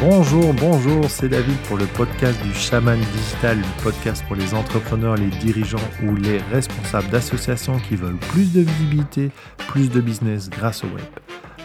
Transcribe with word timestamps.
Bonjour, 0.00 0.54
bonjour, 0.54 1.10
c'est 1.10 1.28
David 1.28 1.56
pour 1.66 1.76
le 1.76 1.86
podcast 1.86 2.40
du 2.42 2.54
Chaman 2.54 3.00
Digital, 3.00 3.58
le 3.58 3.82
podcast 3.82 4.24
pour 4.28 4.36
les 4.36 4.54
entrepreneurs, 4.54 5.16
les 5.16 5.26
dirigeants 5.26 5.78
ou 6.04 6.14
les 6.14 6.38
responsables 6.52 7.08
d'associations 7.08 7.80
qui 7.80 7.96
veulent 7.96 8.16
plus 8.16 8.52
de 8.52 8.60
visibilité, 8.60 9.30
plus 9.66 9.90
de 9.90 10.00
business 10.00 10.50
grâce 10.50 10.84
au 10.84 10.86
web. 10.86 11.04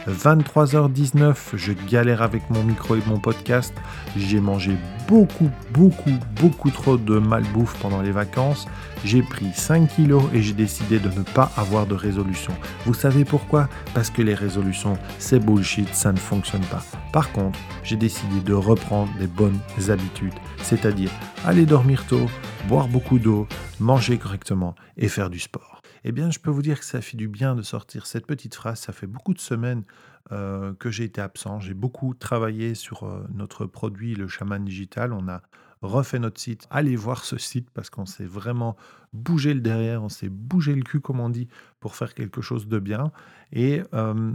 23h19, 0.07 1.35
je 1.55 1.73
galère 1.89 2.21
avec 2.21 2.49
mon 2.49 2.63
micro 2.63 2.95
et 2.95 3.01
mon 3.07 3.19
podcast. 3.19 3.73
J'ai 4.17 4.39
mangé 4.39 4.75
beaucoup, 5.07 5.49
beaucoup, 5.71 6.11
beaucoup 6.41 6.71
trop 6.71 6.97
de 6.97 7.19
malbouffe 7.19 7.77
pendant 7.79 8.01
les 8.01 8.11
vacances. 8.11 8.67
J'ai 9.05 9.21
pris 9.21 9.47
5 9.53 9.87
kilos 9.87 10.23
et 10.33 10.41
j'ai 10.41 10.53
décidé 10.53 10.99
de 10.99 11.09
ne 11.09 11.23
pas 11.23 11.51
avoir 11.57 11.87
de 11.87 11.95
résolution. 11.95 12.53
Vous 12.85 12.93
savez 12.93 13.23
pourquoi? 13.25 13.69
Parce 13.93 14.09
que 14.09 14.21
les 14.21 14.35
résolutions, 14.35 14.97
c'est 15.19 15.39
bullshit, 15.39 15.93
ça 15.93 16.11
ne 16.11 16.19
fonctionne 16.19 16.65
pas. 16.65 16.83
Par 17.11 17.31
contre, 17.31 17.59
j'ai 17.83 17.97
décidé 17.97 18.41
de 18.41 18.53
reprendre 18.53 19.11
des 19.19 19.27
bonnes 19.27 19.59
habitudes, 19.89 20.33
c'est-à-dire 20.61 21.11
aller 21.45 21.65
dormir 21.65 22.05
tôt, 22.07 22.29
boire 22.67 22.87
beaucoup 22.87 23.19
d'eau, 23.19 23.47
manger 23.79 24.17
correctement 24.17 24.75
et 24.97 25.07
faire 25.07 25.29
du 25.29 25.39
sport 25.39 25.72
eh 26.03 26.11
bien, 26.11 26.31
je 26.31 26.39
peux 26.39 26.51
vous 26.51 26.61
dire 26.61 26.79
que 26.79 26.85
ça 26.85 27.01
fait 27.01 27.17
du 27.17 27.27
bien 27.27 27.55
de 27.55 27.61
sortir 27.61 28.05
cette 28.05 28.25
petite 28.25 28.55
phrase. 28.55 28.79
Ça 28.79 28.93
fait 28.93 29.07
beaucoup 29.07 29.33
de 29.33 29.39
semaines 29.39 29.83
euh, 30.31 30.73
que 30.73 30.91
j'ai 30.91 31.05
été 31.05 31.21
absent. 31.21 31.59
J'ai 31.59 31.73
beaucoup 31.73 32.13
travaillé 32.13 32.75
sur 32.75 33.03
euh, 33.03 33.25
notre 33.33 33.65
produit, 33.65 34.15
le 34.15 34.27
Chaman 34.27 34.63
Digital. 34.63 35.13
On 35.13 35.27
a 35.27 35.41
refait 35.81 36.19
notre 36.19 36.39
site. 36.39 36.67
Allez 36.69 36.95
voir 36.95 37.23
ce 37.25 37.37
site 37.37 37.69
parce 37.69 37.89
qu'on 37.89 38.05
s'est 38.05 38.25
vraiment 38.25 38.75
bougé 39.11 39.53
le 39.53 39.61
derrière, 39.61 40.03
on 40.03 40.09
s'est 40.09 40.29
bougé 40.29 40.75
le 40.75 40.83
cul, 40.83 40.99
comme 41.01 41.19
on 41.19 41.29
dit, 41.29 41.47
pour 41.79 41.95
faire 41.95 42.13
quelque 42.13 42.41
chose 42.41 42.67
de 42.67 42.79
bien. 42.79 43.11
Et 43.51 43.83
euh, 43.93 44.33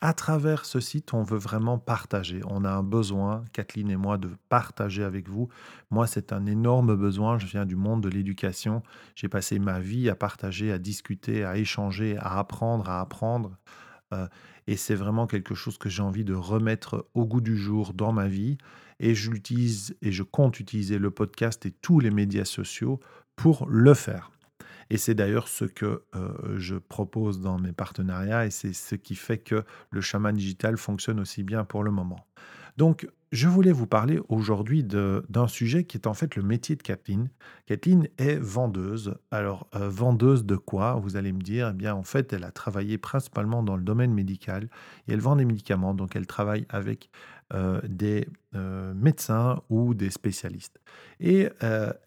à 0.00 0.14
travers 0.14 0.64
ce 0.64 0.80
site, 0.80 1.12
on 1.12 1.22
veut 1.22 1.38
vraiment 1.38 1.78
partager. 1.78 2.40
On 2.48 2.64
a 2.64 2.70
un 2.70 2.82
besoin, 2.82 3.44
Kathleen 3.52 3.90
et 3.90 3.96
moi, 3.96 4.16
de 4.16 4.30
partager 4.48 5.04
avec 5.04 5.28
vous. 5.28 5.48
Moi, 5.90 6.06
c'est 6.06 6.32
un 6.32 6.46
énorme 6.46 6.96
besoin. 6.96 7.38
Je 7.38 7.46
viens 7.46 7.66
du 7.66 7.76
monde 7.76 8.02
de 8.02 8.08
l'éducation. 8.08 8.82
J'ai 9.14 9.28
passé 9.28 9.58
ma 9.58 9.78
vie 9.78 10.08
à 10.08 10.14
partager, 10.14 10.72
à 10.72 10.78
discuter, 10.78 11.44
à 11.44 11.58
échanger, 11.58 12.16
à 12.18 12.38
apprendre, 12.38 12.88
à 12.88 13.00
apprendre. 13.00 13.58
Euh, 14.14 14.26
et 14.66 14.76
c'est 14.76 14.94
vraiment 14.94 15.26
quelque 15.26 15.54
chose 15.54 15.76
que 15.76 15.90
j'ai 15.90 16.02
envie 16.02 16.24
de 16.24 16.34
remettre 16.34 17.06
au 17.12 17.26
goût 17.26 17.42
du 17.42 17.56
jour 17.56 17.92
dans 17.92 18.12
ma 18.12 18.26
vie. 18.26 18.56
Et 19.00 19.14
je 19.14 19.30
l'utilise 19.30 19.96
et 20.00 20.12
je 20.12 20.22
compte 20.22 20.60
utiliser 20.60 20.98
le 20.98 21.10
podcast 21.10 21.66
et 21.66 21.72
tous 21.72 22.00
les 22.00 22.10
médias 22.10 22.46
sociaux 22.46 23.00
pour 23.36 23.66
le 23.68 23.92
faire. 23.92 24.30
Et 24.90 24.96
c'est 24.96 25.14
d'ailleurs 25.14 25.48
ce 25.48 25.64
que 25.64 26.02
euh, 26.14 26.58
je 26.58 26.76
propose 26.76 27.40
dans 27.40 27.58
mes 27.58 27.72
partenariats 27.72 28.46
et 28.46 28.50
c'est 28.50 28.72
ce 28.72 28.94
qui 28.94 29.14
fait 29.14 29.38
que 29.38 29.64
le 29.90 30.00
chaman 30.00 30.34
digital 30.34 30.76
fonctionne 30.76 31.20
aussi 31.20 31.42
bien 31.42 31.64
pour 31.64 31.84
le 31.84 31.90
moment. 31.90 32.26
Donc, 32.76 33.06
je 33.32 33.46
voulais 33.46 33.70
vous 33.70 33.86
parler 33.86 34.18
aujourd'hui 34.28 34.82
d'un 34.82 35.46
sujet 35.46 35.84
qui 35.84 35.96
est 35.96 36.08
en 36.08 36.14
fait 36.14 36.34
le 36.34 36.42
métier 36.42 36.74
de 36.74 36.82
Kathleen. 36.82 37.28
Kathleen 37.66 38.08
est 38.18 38.36
vendeuse. 38.36 39.14
Alors, 39.30 39.68
euh, 39.76 39.88
vendeuse 39.88 40.44
de 40.44 40.56
quoi 40.56 40.94
Vous 40.94 41.16
allez 41.16 41.32
me 41.32 41.40
dire, 41.40 41.68
eh 41.70 41.72
bien, 41.72 41.94
en 41.94 42.02
fait, 42.02 42.32
elle 42.32 42.42
a 42.42 42.50
travaillé 42.50 42.98
principalement 42.98 43.62
dans 43.62 43.76
le 43.76 43.84
domaine 43.84 44.12
médical 44.12 44.68
et 45.06 45.12
elle 45.12 45.20
vend 45.20 45.36
des 45.36 45.44
médicaments. 45.44 45.94
Donc, 45.94 46.16
elle 46.16 46.26
travaille 46.26 46.66
avec 46.70 47.08
euh, 47.54 47.80
des 47.88 48.26
euh, 48.56 48.94
médecins 48.94 49.62
ou 49.70 49.94
des 49.94 50.10
spécialistes. 50.10 50.80
Et 51.20 51.48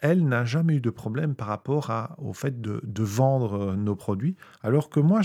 elle 0.02 0.28
n'a 0.28 0.44
jamais 0.44 0.76
eu 0.76 0.82
de 0.82 0.90
problème 0.90 1.36
par 1.36 1.48
rapport 1.48 1.90
au 2.18 2.34
fait 2.34 2.60
de, 2.60 2.82
vendre 3.04 3.76
nos 3.76 3.96
produits, 3.96 4.36
alors 4.62 4.90
que 4.90 5.00
moi, 5.00 5.22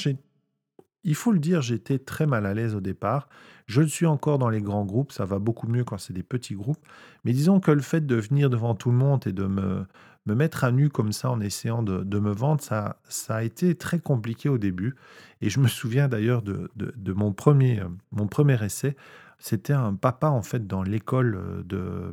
il 1.04 1.14
faut 1.14 1.32
le 1.32 1.38
dire, 1.38 1.62
j'étais 1.62 1.98
très 1.98 2.26
mal 2.26 2.46
à 2.46 2.54
l'aise 2.54 2.74
au 2.74 2.80
départ. 2.80 3.28
Je 3.68 3.82
le 3.82 3.86
suis 3.86 4.06
encore 4.06 4.38
dans 4.38 4.48
les 4.48 4.62
grands 4.62 4.86
groupes, 4.86 5.12
ça 5.12 5.26
va 5.26 5.38
beaucoup 5.38 5.68
mieux 5.68 5.84
quand 5.84 5.98
c'est 5.98 6.14
des 6.14 6.22
petits 6.22 6.54
groupes. 6.54 6.84
Mais 7.24 7.32
disons 7.32 7.60
que 7.60 7.70
le 7.70 7.82
fait 7.82 8.06
de 8.06 8.16
venir 8.16 8.48
devant 8.48 8.74
tout 8.74 8.90
le 8.90 8.96
monde 8.96 9.26
et 9.26 9.32
de 9.32 9.44
me, 9.44 9.86
me 10.24 10.34
mettre 10.34 10.64
à 10.64 10.72
nu 10.72 10.88
comme 10.88 11.12
ça 11.12 11.30
en 11.30 11.40
essayant 11.40 11.82
de, 11.82 12.18
me 12.18 12.32
vendre, 12.32 12.62
ça, 12.62 12.98
ça 13.08 13.36
a 13.36 13.42
été 13.42 13.74
très 13.74 13.98
compliqué 13.98 14.48
au 14.48 14.56
début. 14.56 14.96
Et 15.42 15.50
je 15.50 15.60
me 15.60 15.68
souviens 15.68 16.08
d'ailleurs 16.08 16.40
de, 16.40 16.70
de, 16.76 17.12
mon, 17.12 17.32
premier, 17.32 17.82
mon 18.10 18.26
premier 18.26 18.62
essai. 18.64 18.96
C'était 19.38 19.74
un 19.74 19.94
papa 19.94 20.28
en 20.28 20.42
fait 20.42 20.66
dans 20.66 20.82
l'école 20.82 21.64
de, 21.66 22.12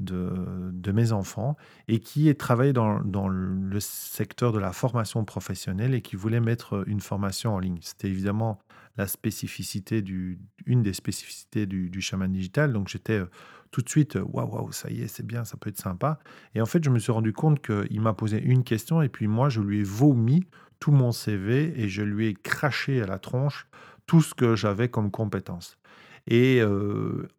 de, 0.00 0.92
mes 0.92 1.12
enfants 1.12 1.56
et 1.88 2.00
qui 2.00 2.34
travaillait 2.34 2.72
dans, 2.72 3.00
dans, 3.00 3.28
le 3.28 3.80
secteur 3.80 4.52
de 4.52 4.58
la 4.58 4.72
formation 4.72 5.24
professionnelle 5.24 5.94
et 5.94 6.02
qui 6.02 6.16
voulait 6.16 6.40
mettre 6.40 6.84
une 6.88 7.00
formation 7.00 7.54
en 7.54 7.58
ligne. 7.58 7.78
C'était 7.82 8.08
évidemment 8.08 8.58
la 8.96 9.06
spécificité 9.06 10.02
du, 10.02 10.38
une 10.64 10.82
des 10.82 10.92
spécificités 10.92 11.66
du, 11.66 11.90
du 11.90 12.00
chaman 12.00 12.30
digital. 12.30 12.72
Donc 12.72 12.88
j'étais 12.88 13.20
euh, 13.20 13.26
tout 13.70 13.82
de 13.82 13.88
suite, 13.88 14.18
waouh, 14.22 14.48
waouh, 14.48 14.72
ça 14.72 14.90
y 14.90 15.02
est, 15.02 15.08
c'est 15.08 15.26
bien, 15.26 15.44
ça 15.44 15.56
peut 15.56 15.70
être 15.70 15.78
sympa. 15.78 16.18
Et 16.54 16.60
en 16.60 16.66
fait, 16.66 16.82
je 16.82 16.90
me 16.90 16.98
suis 16.98 17.12
rendu 17.12 17.32
compte 17.32 17.60
qu'il 17.60 18.00
m'a 18.00 18.14
posé 18.14 18.42
une 18.42 18.64
question 18.64 19.02
et 19.02 19.08
puis 19.08 19.26
moi, 19.26 19.48
je 19.48 19.60
lui 19.60 19.80
ai 19.80 19.84
vomi 19.84 20.46
tout 20.80 20.92
mon 20.92 21.12
CV 21.12 21.72
et 21.80 21.88
je 21.88 22.02
lui 22.02 22.26
ai 22.28 22.34
craché 22.34 23.02
à 23.02 23.06
la 23.06 23.18
tronche 23.18 23.66
tout 24.06 24.22
ce 24.22 24.34
que 24.34 24.56
j'avais 24.56 24.88
comme 24.88 25.10
compétences. 25.10 25.78
Et 26.28 26.60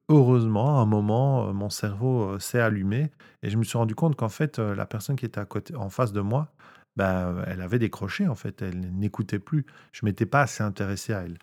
heureusement, 0.07 0.79
à 0.79 0.81
un 0.81 0.85
moment, 0.85 1.53
mon 1.53 1.69
cerveau 1.69 2.39
s'est 2.39 2.61
allumé 2.61 3.11
et 3.43 3.49
je 3.49 3.57
me 3.57 3.63
suis 3.63 3.77
rendu 3.77 3.95
compte 3.95 4.15
qu'en 4.15 4.29
fait, 4.29 4.59
la 4.59 4.85
personne 4.85 5.17
qui 5.17 5.25
était 5.25 5.41
à 5.41 5.45
côté, 5.45 5.75
en 5.75 5.89
face 5.89 6.13
de 6.13 6.21
moi, 6.21 6.53
bah, 6.97 7.33
elle 7.47 7.61
avait 7.61 7.79
décroché 7.79 8.27
en 8.27 8.35
fait, 8.35 8.61
elle 8.61 8.79
n'écoutait 8.93 9.39
plus. 9.39 9.65
Je 9.93 10.05
m'étais 10.05 10.25
pas 10.25 10.41
assez 10.41 10.63
intéressé 10.63 11.13
à 11.13 11.21
elle. 11.21 11.37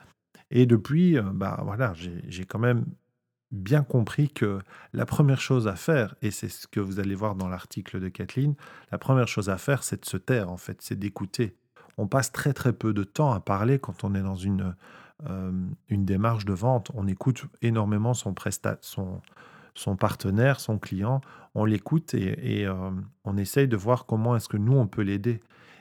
Et 0.50 0.66
depuis, 0.66 1.16
bah 1.32 1.60
voilà, 1.64 1.94
j'ai 1.94 2.44
quand 2.44 2.58
même 2.58 2.84
bien 3.50 3.82
compris 3.82 4.28
que 4.28 4.58
la 4.92 5.06
première 5.06 5.40
chose 5.40 5.68
à 5.68 5.76
faire, 5.76 6.14
et 6.22 6.30
c'est 6.30 6.48
ce 6.48 6.66
que 6.66 6.80
vous 6.80 7.00
allez 7.00 7.14
voir 7.14 7.34
dans 7.34 7.48
l'article 7.48 8.00
de 8.00 8.08
Kathleen, 8.08 8.54
la 8.92 8.98
première 8.98 9.28
chose 9.28 9.48
à 9.48 9.56
faire, 9.56 9.84
c'est 9.84 10.02
de 10.02 10.06
se 10.06 10.16
taire 10.16 10.50
en 10.50 10.56
fait, 10.56 10.82
c'est 10.82 10.98
d'écouter. 10.98 11.56
On 11.96 12.08
passe 12.08 12.32
très 12.32 12.52
très 12.52 12.72
peu 12.72 12.92
de 12.92 13.04
temps 13.04 13.32
à 13.32 13.40
parler 13.40 13.78
quand 13.78 14.04
on 14.04 14.14
est 14.14 14.22
dans 14.22 14.34
une 14.34 14.74
euh, 15.30 15.52
une 15.88 16.04
démarche 16.04 16.44
de 16.44 16.52
vente. 16.52 16.90
On 16.94 17.06
écoute 17.06 17.44
énormément 17.62 18.14
son, 18.14 18.34
son, 18.80 19.22
son 19.74 19.96
partenaire, 19.96 20.60
son 20.60 20.78
client, 20.78 21.20
on 21.54 21.64
l'écoute 21.64 22.14
et, 22.14 22.66
euh, 22.66 22.90
on 23.24 23.36
essaye 23.36 23.68
de 23.68 23.76
voir 23.76 24.06
comment 24.06 24.36
est-ce 24.36 24.48
que 24.48 24.56
nous, 24.56 24.76
on 24.76 24.86
peut 24.86 25.02
l'aider. 25.02 25.40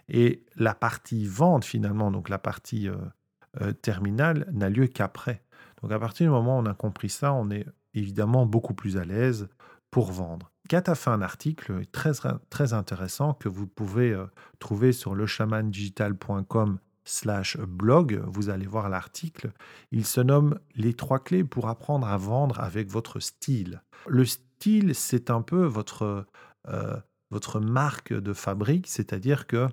Et 0.09 0.43
la 0.55 0.75
partie 0.75 1.25
vente, 1.25 1.63
finalement, 1.65 2.11
donc 2.11 2.29
la 2.29 2.39
partie 2.39 2.89
euh, 2.89 3.71
terminale, 3.81 4.47
n'a 4.51 4.69
lieu 4.69 4.87
qu'après. 4.87 5.43
Donc 5.81 5.91
à 5.91 5.99
partir 5.99 6.27
du 6.27 6.31
moment 6.31 6.57
où 6.57 6.61
on 6.61 6.65
a 6.65 6.73
compris 6.73 7.09
ça, 7.09 7.33
on 7.33 7.49
est 7.49 7.65
évidemment 7.93 8.45
beaucoup 8.45 8.73
plus 8.73 8.97
à 8.97 9.05
l'aise 9.05 9.47
pour 9.91 10.11
vendre. 10.11 10.51
Kat 10.69 10.83
a 10.87 10.95
fait 10.95 11.09
un 11.09 11.21
article 11.21 11.85
très, 11.87 12.11
très 12.49 12.73
intéressant 12.73 13.33
que 13.33 13.49
vous 13.49 13.67
pouvez 13.67 14.17
trouver 14.59 14.91
sur 14.91 15.13
lechamandigital.com 15.13 16.79
slash 17.05 17.57
blog, 17.57 18.21
vous 18.27 18.49
allez 18.49 18.65
voir 18.65 18.89
l'article. 18.89 19.51
Il 19.91 20.05
se 20.05 20.21
nomme 20.21 20.59
Les 20.75 20.93
trois 20.93 21.19
clés 21.19 21.43
pour 21.43 21.67
apprendre 21.67 22.07
à 22.07 22.17
vendre 22.17 22.59
avec 22.59 22.89
votre 22.89 23.19
style. 23.19 23.81
Le 24.07 24.25
style, 24.25 24.95
c'est 24.95 25.29
un 25.29 25.41
peu 25.41 25.63
votre, 25.65 26.25
euh, 26.69 26.97
votre 27.31 27.59
marque 27.59 28.13
de 28.13 28.33
fabrique, 28.33 28.87
c'est-à-dire 28.87 29.47
que 29.47 29.67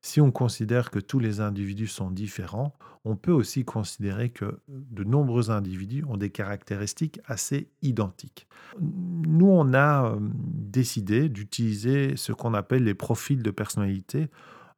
si 0.00 0.20
on 0.20 0.32
considère 0.32 0.90
que 0.90 0.98
tous 0.98 1.20
les 1.20 1.40
individus 1.40 1.86
sont 1.86 2.10
différents, 2.10 2.74
on 3.04 3.16
peut 3.16 3.32
aussi 3.32 3.64
considérer 3.64 4.30
que 4.30 4.58
de 4.68 5.04
nombreux 5.04 5.50
individus 5.50 6.04
ont 6.08 6.16
des 6.16 6.30
caractéristiques 6.30 7.20
assez 7.24 7.68
identiques. 7.82 8.46
Nous, 8.80 9.48
on 9.48 9.72
a 9.74 10.06
euh, 10.06 10.18
décidé 10.20 11.28
d'utiliser 11.28 12.16
ce 12.16 12.32
qu'on 12.32 12.54
appelle 12.54 12.84
les 12.84 12.94
profils 12.94 13.42
de 13.42 13.50
personnalité 13.50 14.28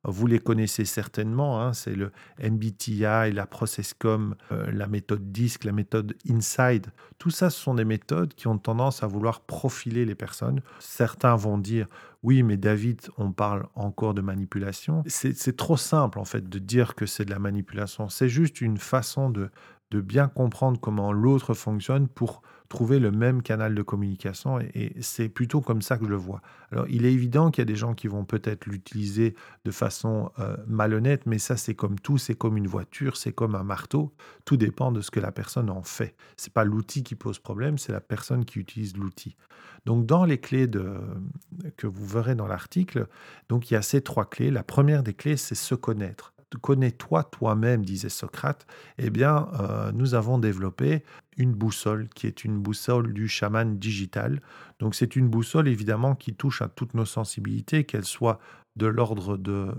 vous 0.04 0.26
les 0.26 0.38
connaissez 0.38 0.84
certainement, 0.84 1.60
hein, 1.60 1.72
c'est 1.72 1.94
le 1.94 2.12
MBTI, 2.42 3.32
la 3.32 3.46
Processcom, 3.46 4.34
euh, 4.52 4.70
la 4.70 4.86
méthode 4.86 5.32
DISC, 5.32 5.64
la 5.64 5.72
méthode 5.72 6.14
INSIDE. 6.28 6.88
Tout 7.18 7.30
ça, 7.30 7.50
ce 7.50 7.60
sont 7.60 7.74
des 7.74 7.84
méthodes 7.84 8.34
qui 8.34 8.46
ont 8.46 8.58
tendance 8.58 9.02
à 9.02 9.06
vouloir 9.06 9.40
profiler 9.40 10.04
les 10.04 10.14
personnes. 10.14 10.60
Certains 10.78 11.36
vont 11.36 11.58
dire, 11.58 11.86
oui, 12.22 12.42
mais 12.42 12.56
David, 12.56 13.00
on 13.18 13.32
parle 13.32 13.66
encore 13.74 14.14
de 14.14 14.22
manipulation. 14.22 15.02
C'est 15.06 15.56
trop 15.56 15.76
simple, 15.76 16.18
en 16.18 16.24
fait, 16.24 16.48
de 16.48 16.58
dire 16.58 16.94
que 16.94 17.06
c'est 17.06 17.24
de 17.24 17.30
la 17.30 17.38
manipulation. 17.38 18.08
C'est 18.08 18.28
juste 18.28 18.60
une 18.60 18.78
façon 18.78 19.30
de, 19.30 19.50
de 19.94 20.00
bien 20.00 20.26
comprendre 20.26 20.80
comment 20.80 21.12
l'autre 21.12 21.54
fonctionne 21.54 22.08
pour 22.08 22.42
trouver 22.68 22.98
le 22.98 23.12
même 23.12 23.42
canal 23.42 23.76
de 23.76 23.82
communication 23.82 24.58
et, 24.58 24.92
c'est 25.00 25.28
plutôt 25.28 25.60
comme 25.60 25.82
ça 25.82 25.96
que 25.98 26.04
je 26.04 26.10
le 26.10 26.16
vois. 26.16 26.42
Alors 26.72 26.86
il 26.88 27.06
est 27.06 27.12
évident 27.12 27.52
qu'il 27.52 27.60
y 27.60 27.66
a 27.66 27.66
des 27.66 27.76
gens 27.76 27.94
qui 27.94 28.08
vont 28.08 28.24
peut-être 28.24 28.66
l'utiliser 28.66 29.36
de 29.64 29.70
façon 29.70 30.32
euh, 30.40 30.56
malhonnête, 30.66 31.26
mais 31.26 31.38
ça 31.38 31.56
c'est 31.56 31.76
comme 31.76 32.00
tout, 32.00 32.18
c'est 32.18 32.34
comme 32.34 32.56
une 32.56 32.66
voiture, 32.66 33.16
c'est 33.16 33.32
comme 33.32 33.54
un 33.54 33.62
marteau, 33.62 34.12
tout 34.44 34.56
dépend 34.56 34.90
de 34.90 35.00
ce 35.00 35.12
que 35.12 35.20
la 35.20 35.30
personne 35.30 35.70
en 35.70 35.84
fait. 35.84 36.16
C'est 36.36 36.52
pas 36.52 36.64
l'outil 36.64 37.04
qui 37.04 37.14
pose 37.14 37.38
problème, 37.38 37.78
c'est 37.78 37.92
la 37.92 38.00
personne 38.00 38.44
qui 38.44 38.58
utilise 38.58 38.96
l'outil. 38.96 39.36
Donc 39.86 40.06
dans 40.06 40.24
les 40.24 40.38
clés 40.38 40.66
de, 40.66 40.98
que 41.76 41.86
vous 41.86 42.06
verrez 42.06 42.34
dans 42.34 42.48
l'article, 42.48 43.06
donc 43.48 43.70
il 43.70 43.74
y 43.74 43.76
a 43.76 43.82
ces 43.82 44.00
trois 44.00 44.24
clés. 44.24 44.50
La 44.50 44.64
première 44.64 45.04
des 45.04 45.14
clés 45.14 45.36
c'est 45.36 45.54
se 45.54 45.76
connaître 45.76 46.33
connais-toi 46.58 47.24
toi-même, 47.24 47.84
disait 47.84 48.08
Socrate, 48.08 48.66
eh 48.98 49.10
bien, 49.10 49.48
euh, 49.60 49.92
nous 49.92 50.14
avons 50.14 50.38
développé 50.38 51.04
une 51.36 51.52
boussole 51.52 52.08
qui 52.08 52.26
est 52.26 52.44
une 52.44 52.58
boussole 52.58 53.12
du 53.12 53.28
chaman 53.28 53.78
digital. 53.78 54.40
Donc, 54.78 54.94
c'est 54.94 55.16
une 55.16 55.28
boussole 55.28 55.68
évidemment 55.68 56.14
qui 56.14 56.34
touche 56.34 56.62
à 56.62 56.68
toutes 56.68 56.94
nos 56.94 57.04
sensibilités, 57.04 57.84
qu'elles 57.84 58.04
soient 58.04 58.38
de 58.76 58.86
l'ordre 58.86 59.36
de, 59.36 59.72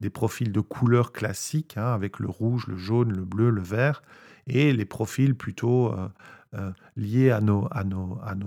des 0.00 0.10
profils 0.10 0.52
de 0.52 0.60
couleurs 0.60 1.12
classiques, 1.12 1.76
hein, 1.76 1.92
avec 1.92 2.18
le 2.18 2.28
rouge, 2.28 2.66
le 2.66 2.76
jaune, 2.76 3.12
le 3.12 3.24
bleu, 3.24 3.50
le 3.50 3.62
vert, 3.62 4.02
et 4.46 4.72
les 4.72 4.84
profils 4.84 5.34
plutôt 5.34 5.92
euh, 5.92 6.08
euh, 6.54 6.70
liés 6.96 7.30
à 7.30 7.40
nos, 7.40 7.68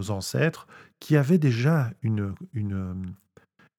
ancêtres, 0.10 0.68
qui 1.00 1.18
avaient 1.18 1.38
déjà 1.38 1.92
une, 2.01 2.34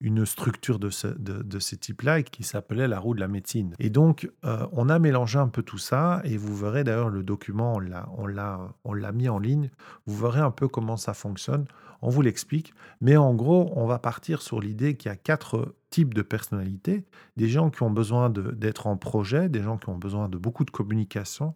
une 0.01 0.25
structure 0.25 0.79
de 0.79 0.89
ce, 0.89 1.07
de, 1.07 1.43
de 1.43 1.59
ce 1.59 1.75
type-là 1.75 2.23
qui 2.23 2.43
s'appelait 2.43 2.87
la 2.87 2.99
roue 2.99 3.13
de 3.13 3.19
la 3.19 3.27
médecine. 3.27 3.75
Et 3.79 3.89
donc, 3.89 4.29
euh, 4.43 4.67
on 4.71 4.89
a 4.89 4.99
mélangé 4.99 5.37
un 5.39 5.47
peu 5.47 5.61
tout 5.61 5.77
ça, 5.77 6.21
et 6.23 6.37
vous 6.37 6.55
verrez 6.55 6.83
d'ailleurs 6.83 7.09
le 7.09 7.23
document, 7.23 7.75
on 7.75 7.79
l'a, 8.27 8.69
on 8.83 8.93
l'a 8.93 9.11
mis 9.11 9.29
en 9.29 9.39
ligne, 9.39 9.69
vous 10.07 10.17
verrez 10.17 10.39
un 10.39 10.51
peu 10.51 10.67
comment 10.67 10.97
ça 10.97 11.13
fonctionne, 11.13 11.65
on 12.01 12.09
vous 12.09 12.23
l'explique, 12.23 12.73
mais 12.99 13.15
en 13.15 13.35
gros, 13.35 13.71
on 13.75 13.85
va 13.85 13.99
partir 13.99 14.41
sur 14.41 14.59
l'idée 14.59 14.95
qu'il 14.95 15.09
y 15.09 15.13
a 15.13 15.15
quatre 15.15 15.75
types 15.91 16.15
de 16.15 16.23
personnalités, 16.23 17.05
des 17.37 17.47
gens 17.47 17.69
qui 17.69 17.83
ont 17.83 17.91
besoin 17.91 18.29
d'être 18.29 18.87
en 18.87 18.97
projet, 18.97 19.49
des 19.49 19.61
gens 19.61 19.77
qui 19.77 19.89
ont 19.89 19.97
besoin 19.97 20.27
de 20.27 20.37
beaucoup 20.37 20.65
de 20.65 20.71
communication, 20.71 21.53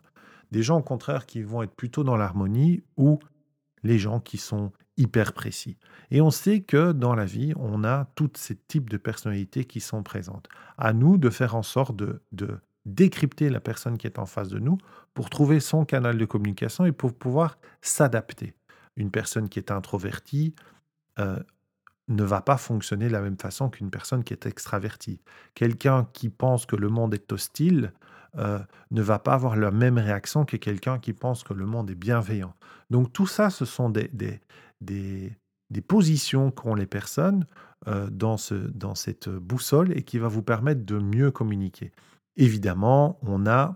des 0.52 0.62
gens 0.62 0.78
au 0.78 0.84
contraire 0.84 1.26
qui 1.26 1.42
vont 1.42 1.64
être 1.64 1.74
plutôt 1.76 2.04
dans 2.04 2.16
l'harmonie, 2.16 2.84
ou 2.96 3.20
les 3.82 3.98
gens 3.98 4.20
qui 4.20 4.38
sont 4.38 4.72
hyper 4.98 5.34
précis. 5.34 5.78
Et 6.12 6.22
on 6.22 6.32
sait 6.32 6.62
que 6.62 6.92
dans 6.92 7.16
la 7.16 7.26
vie, 7.26 7.54
on 7.58 7.84
a 7.84 8.06
tous 8.16 8.32
ces 8.36 8.56
types 8.56 8.90
de 8.90 8.98
personnalités 8.98 9.66
qui 9.66 9.80
sont 9.80 10.04
présentes. 10.04 10.48
À 10.78 10.94
nous 10.94 11.18
de 11.18 11.30
faire 11.30 11.56
en 11.56 11.64
sorte 11.64 11.96
de, 11.96 12.22
décrypter 12.86 13.50
la 13.50 13.60
personne 13.60 13.98
qui 13.98 14.06
est 14.06 14.20
en 14.20 14.28
face 14.28 14.50
de 14.50 14.60
nous 14.60 14.78
pour 15.16 15.32
trouver 15.32 15.60
son 15.60 15.86
canal 15.86 16.20
de 16.20 16.26
communication 16.26 16.86
et 16.86 16.92
pour 16.92 17.14
pouvoir 17.14 17.58
s'adapter. 17.82 18.54
Une 18.96 19.10
personne 19.10 19.50
qui 19.50 19.58
est 19.58 19.72
introvertie 19.72 20.54
euh, 21.18 21.40
ne 22.08 22.24
va 22.24 22.42
pas 22.42 22.58
fonctionner 22.58 23.08
de 23.08 23.14
la 23.14 23.22
même 23.22 23.40
façon 23.40 23.70
qu'une 23.70 23.90
personne 23.90 24.24
qui 24.24 24.34
est 24.34 24.46
extravertie. 24.46 25.20
Quelqu'un 25.56 26.08
qui 26.14 26.30
pense 26.30 26.68
que 26.68 26.76
le 26.76 26.90
monde 26.90 27.16
est 27.16 27.32
hostile 27.32 27.92
euh, 28.38 28.60
ne 28.92 29.02
va 29.02 29.18
pas 29.18 29.34
avoir 29.34 29.56
la 29.56 29.72
même 29.72 29.98
réaction 29.98 30.44
que 30.44 30.58
quelqu'un 30.58 31.00
qui 31.00 31.14
pense 31.14 31.44
que 31.44 31.54
le 31.54 31.66
monde 31.66 31.90
est 31.90 31.96
bienveillant. 31.96 32.54
Donc 32.90 33.14
tout 33.14 33.28
ça, 33.28 33.50
ce 33.50 33.64
sont 33.64 33.90
des, 33.90 34.42
positions 35.88 36.52
qu'ont 36.52 36.76
les 36.76 36.86
personnes 36.86 37.46
euh, 37.88 38.10
dans, 38.10 38.38
ce, 38.38 38.56
dans 38.56 38.96
cette 38.96 39.30
boussole 39.30 39.96
et 39.98 40.02
qui 40.04 40.18
va 40.18 40.28
vous 40.28 40.42
permettre 40.42 40.86
de 40.86 40.98
mieux 40.98 41.32
communiquer. 41.32 41.92
Évidemment, 42.36 43.20
on 43.22 43.46
a 43.46 43.76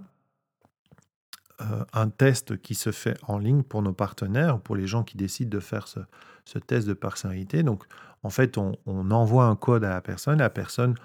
euh, 1.62 1.84
un 1.94 2.10
test 2.10 2.60
qui 2.62 2.74
se 2.74 2.92
fait 2.92 3.18
en 3.28 3.38
ligne 3.38 3.63
pour 3.63 3.81
nos 3.81 3.94
partenaires, 3.94 4.60
pour 4.60 4.75
les 4.75 4.88
gens 4.88 5.04
qui 5.04 5.18
décident 5.18 5.50
de 5.50 5.60
faire 5.60 5.88
ce, 5.88 6.00
test 6.60 6.88
de 6.88 6.94
personnalité. 6.94 7.63
Donc, 7.63 7.84
en 8.24 8.30
fait, 8.30 8.57
on, 8.57 8.75
envoie 9.12 9.46
un 9.46 9.56
code 9.56 9.84
à 9.84 9.90
la 9.90 10.01
personne, 10.01 10.40
la 10.40 10.50
personne 10.50 10.96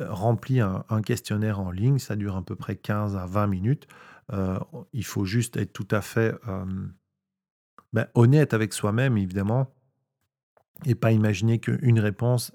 remplit 0.00 0.60
un, 0.60 1.02
questionnaire 1.02 1.60
en 1.60 1.70
ligne, 1.70 1.98
ça 1.98 2.16
dure 2.16 2.36
à 2.36 2.42
peu 2.42 2.56
près 2.56 2.76
15 2.76 3.16
à 3.16 3.26
20 3.26 3.46
minutes. 3.46 3.86
Euh, 4.32 4.58
il 4.92 5.04
faut 5.04 5.24
juste 5.24 5.56
être 5.56 5.72
tout 5.72 5.88
à 5.90 6.00
fait 6.00 6.34
ben, 7.92 8.06
honnête 8.14 8.54
avec 8.54 8.72
soi-même, 8.72 9.16
évidemment, 9.16 9.72
et 10.84 10.94
pas 10.94 11.12
imaginer 11.12 11.58
qu'une 11.58 12.00
réponse 12.00 12.52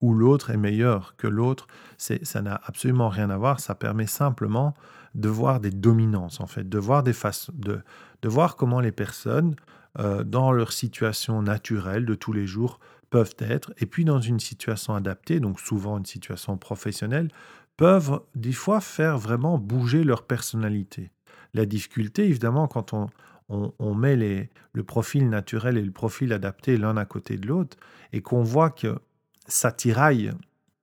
ou 0.00 0.14
l'autre 0.14 0.50
est 0.50 0.56
meilleure 0.56 1.16
que 1.16 1.26
l'autre. 1.26 1.66
Ça 1.96 2.42
n'a 2.42 2.60
absolument 2.64 3.08
rien 3.08 3.30
à 3.30 3.36
voir. 3.36 3.60
Ça 3.60 3.74
permet 3.74 4.06
simplement 4.06 4.74
de 5.14 5.28
voir 5.28 5.60
des 5.60 5.70
dominances, 5.70 6.40
en 6.40 6.46
fait, 6.46 6.68
de 6.68 6.78
voir, 6.78 7.02
des 7.02 7.14
de, 7.54 7.80
de 8.22 8.28
voir 8.28 8.56
comment 8.56 8.80
les 8.80 8.92
personnes, 8.92 9.56
euh, 9.98 10.24
dans 10.24 10.52
leur 10.52 10.72
situation 10.72 11.40
naturelle 11.40 12.04
de 12.04 12.14
tous 12.14 12.32
les 12.32 12.46
jours, 12.46 12.78
peuvent 13.08 13.36
être, 13.38 13.72
et 13.78 13.86
puis 13.86 14.04
dans 14.04 14.20
une 14.20 14.40
situation 14.40 14.94
adaptée, 14.94 15.40
donc 15.40 15.60
souvent 15.60 15.96
une 15.96 16.04
situation 16.04 16.58
professionnelle, 16.58 17.30
peuvent 17.76 18.20
des 18.34 18.52
fois 18.52 18.80
faire 18.80 19.16
vraiment 19.16 19.58
bouger 19.58 20.04
leur 20.04 20.24
personnalité. 20.24 21.12
La 21.54 21.64
difficulté, 21.64 22.26
évidemment, 22.26 22.68
quand 22.68 22.92
on, 22.92 23.08
on, 23.48 23.94
met 23.94 24.16
le 24.16 24.82
profil 24.82 25.28
naturel 25.28 25.78
et 25.78 25.82
le 25.82 25.92
profil 25.92 26.32
adapté 26.32 26.76
l'un 26.76 26.96
à 26.96 27.04
côté 27.04 27.36
de 27.36 27.46
l'autre 27.46 27.76
et 28.12 28.20
qu'on 28.20 28.42
voit 28.42 28.70
que 28.70 28.98
ça 29.46 29.70
tiraille, 29.72 30.32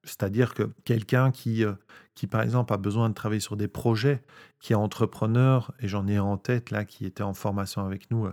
c'est-à-dire 0.04 0.54
que 0.54 0.71
quelqu'un 0.86 1.31
qui, 1.31 1.65
euh, 1.65 1.74
qui, 2.15 2.27
par 2.27 2.42
exemple, 2.42 2.74
a 2.74 2.77
besoin 2.77 3.10
de 3.10 3.13
travailler 3.13 3.42
sur 3.42 3.57
des 3.57 3.68
projets, 3.68 4.24
qui 4.60 4.74
est 4.74 4.77
entrepreneur, 4.77 5.74
et 5.80 5.88
j'en 5.88 6.07
ai 6.07 6.19
en 6.19 6.38
tête 6.38 6.71
là, 6.71 6.86
qui 6.86 7.06
était 7.06 7.24
en 7.24 7.33
formation 7.33 7.86
avec 7.86 8.10
nous 8.12 8.27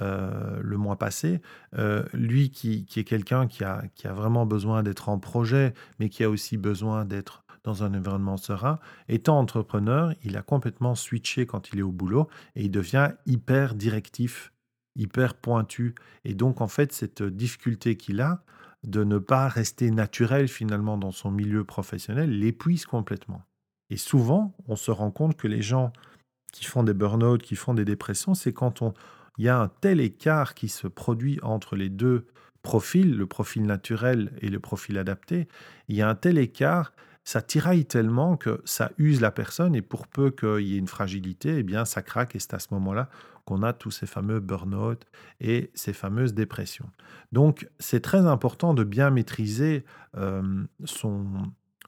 euh, 0.00 0.58
le 0.62 0.76
mois 0.78 0.96
passé, 0.96 1.42
euh, 1.78 2.04
lui 2.14 2.50
qui, 2.50 2.86
qui 2.86 3.00
est 3.00 3.04
quelqu'un 3.04 3.46
qui 3.46 3.62
a, 3.62 3.82
qui 3.94 4.06
a 4.06 4.12
vraiment 4.14 4.46
besoin 4.46 4.82
d'être 4.82 5.10
en 5.10 5.18
projet, 5.18 5.74
mais 5.98 6.08
qui 6.08 6.24
a 6.24 6.30
aussi 6.30 6.56
besoin 6.56 7.04
d'être 7.04 7.41
dans 7.64 7.84
un 7.84 7.94
environnement 7.94 8.36
serein. 8.36 8.78
Étant 9.08 9.38
entrepreneur, 9.38 10.14
il 10.22 10.36
a 10.36 10.42
complètement 10.42 10.94
switché 10.94 11.46
quand 11.46 11.72
il 11.72 11.78
est 11.78 11.82
au 11.82 11.92
boulot 11.92 12.28
et 12.56 12.64
il 12.64 12.70
devient 12.70 13.12
hyper 13.26 13.74
directif, 13.74 14.52
hyper 14.96 15.34
pointu. 15.34 15.94
Et 16.24 16.34
donc, 16.34 16.60
en 16.60 16.68
fait, 16.68 16.92
cette 16.92 17.22
difficulté 17.22 17.96
qu'il 17.96 18.20
a 18.20 18.42
de 18.84 19.04
ne 19.04 19.18
pas 19.18 19.48
rester 19.48 19.90
naturel 19.90 20.48
finalement 20.48 20.98
dans 20.98 21.12
son 21.12 21.30
milieu 21.30 21.64
professionnel 21.64 22.36
l'épuise 22.38 22.84
complètement. 22.84 23.42
Et 23.90 23.96
souvent, 23.96 24.56
on 24.66 24.76
se 24.76 24.90
rend 24.90 25.10
compte 25.10 25.36
que 25.36 25.46
les 25.46 25.62
gens 25.62 25.92
qui 26.52 26.64
font 26.64 26.82
des 26.82 26.94
burn-out, 26.94 27.42
qui 27.42 27.56
font 27.56 27.74
des 27.74 27.84
dépressions, 27.84 28.34
c'est 28.34 28.52
quand 28.52 28.82
on, 28.82 28.92
il 29.38 29.44
y 29.44 29.48
a 29.48 29.58
un 29.58 29.68
tel 29.68 30.00
écart 30.00 30.54
qui 30.54 30.68
se 30.68 30.86
produit 30.86 31.38
entre 31.42 31.76
les 31.76 31.88
deux 31.88 32.26
profils, 32.62 33.16
le 33.16 33.26
profil 33.26 33.64
naturel 33.64 34.32
et 34.40 34.48
le 34.48 34.60
profil 34.60 34.98
adapté, 34.98 35.48
il 35.88 35.96
y 35.96 36.02
a 36.02 36.08
un 36.08 36.14
tel 36.14 36.38
écart 36.38 36.92
ça 37.24 37.40
tiraille 37.42 37.84
tellement 37.84 38.36
que 38.36 38.60
ça 38.64 38.90
use 38.98 39.20
la 39.20 39.30
personne 39.30 39.74
et 39.74 39.82
pour 39.82 40.06
peu 40.08 40.30
qu'il 40.30 40.66
y 40.66 40.74
ait 40.74 40.78
une 40.78 40.88
fragilité, 40.88 41.58
eh 41.58 41.62
bien 41.62 41.84
ça 41.84 42.02
craque 42.02 42.34
et 42.34 42.38
c'est 42.38 42.54
à 42.54 42.58
ce 42.58 42.68
moment-là 42.72 43.08
qu'on 43.44 43.62
a 43.62 43.72
tous 43.72 43.90
ces 43.90 44.06
fameux 44.06 44.40
burn-out 44.40 45.04
et 45.40 45.70
ces 45.74 45.92
fameuses 45.92 46.34
dépressions. 46.34 46.90
Donc 47.32 47.68
c'est 47.78 48.00
très 48.00 48.26
important 48.26 48.74
de 48.74 48.84
bien 48.84 49.10
maîtriser 49.10 49.84
euh, 50.16 50.64
son, 50.84 51.26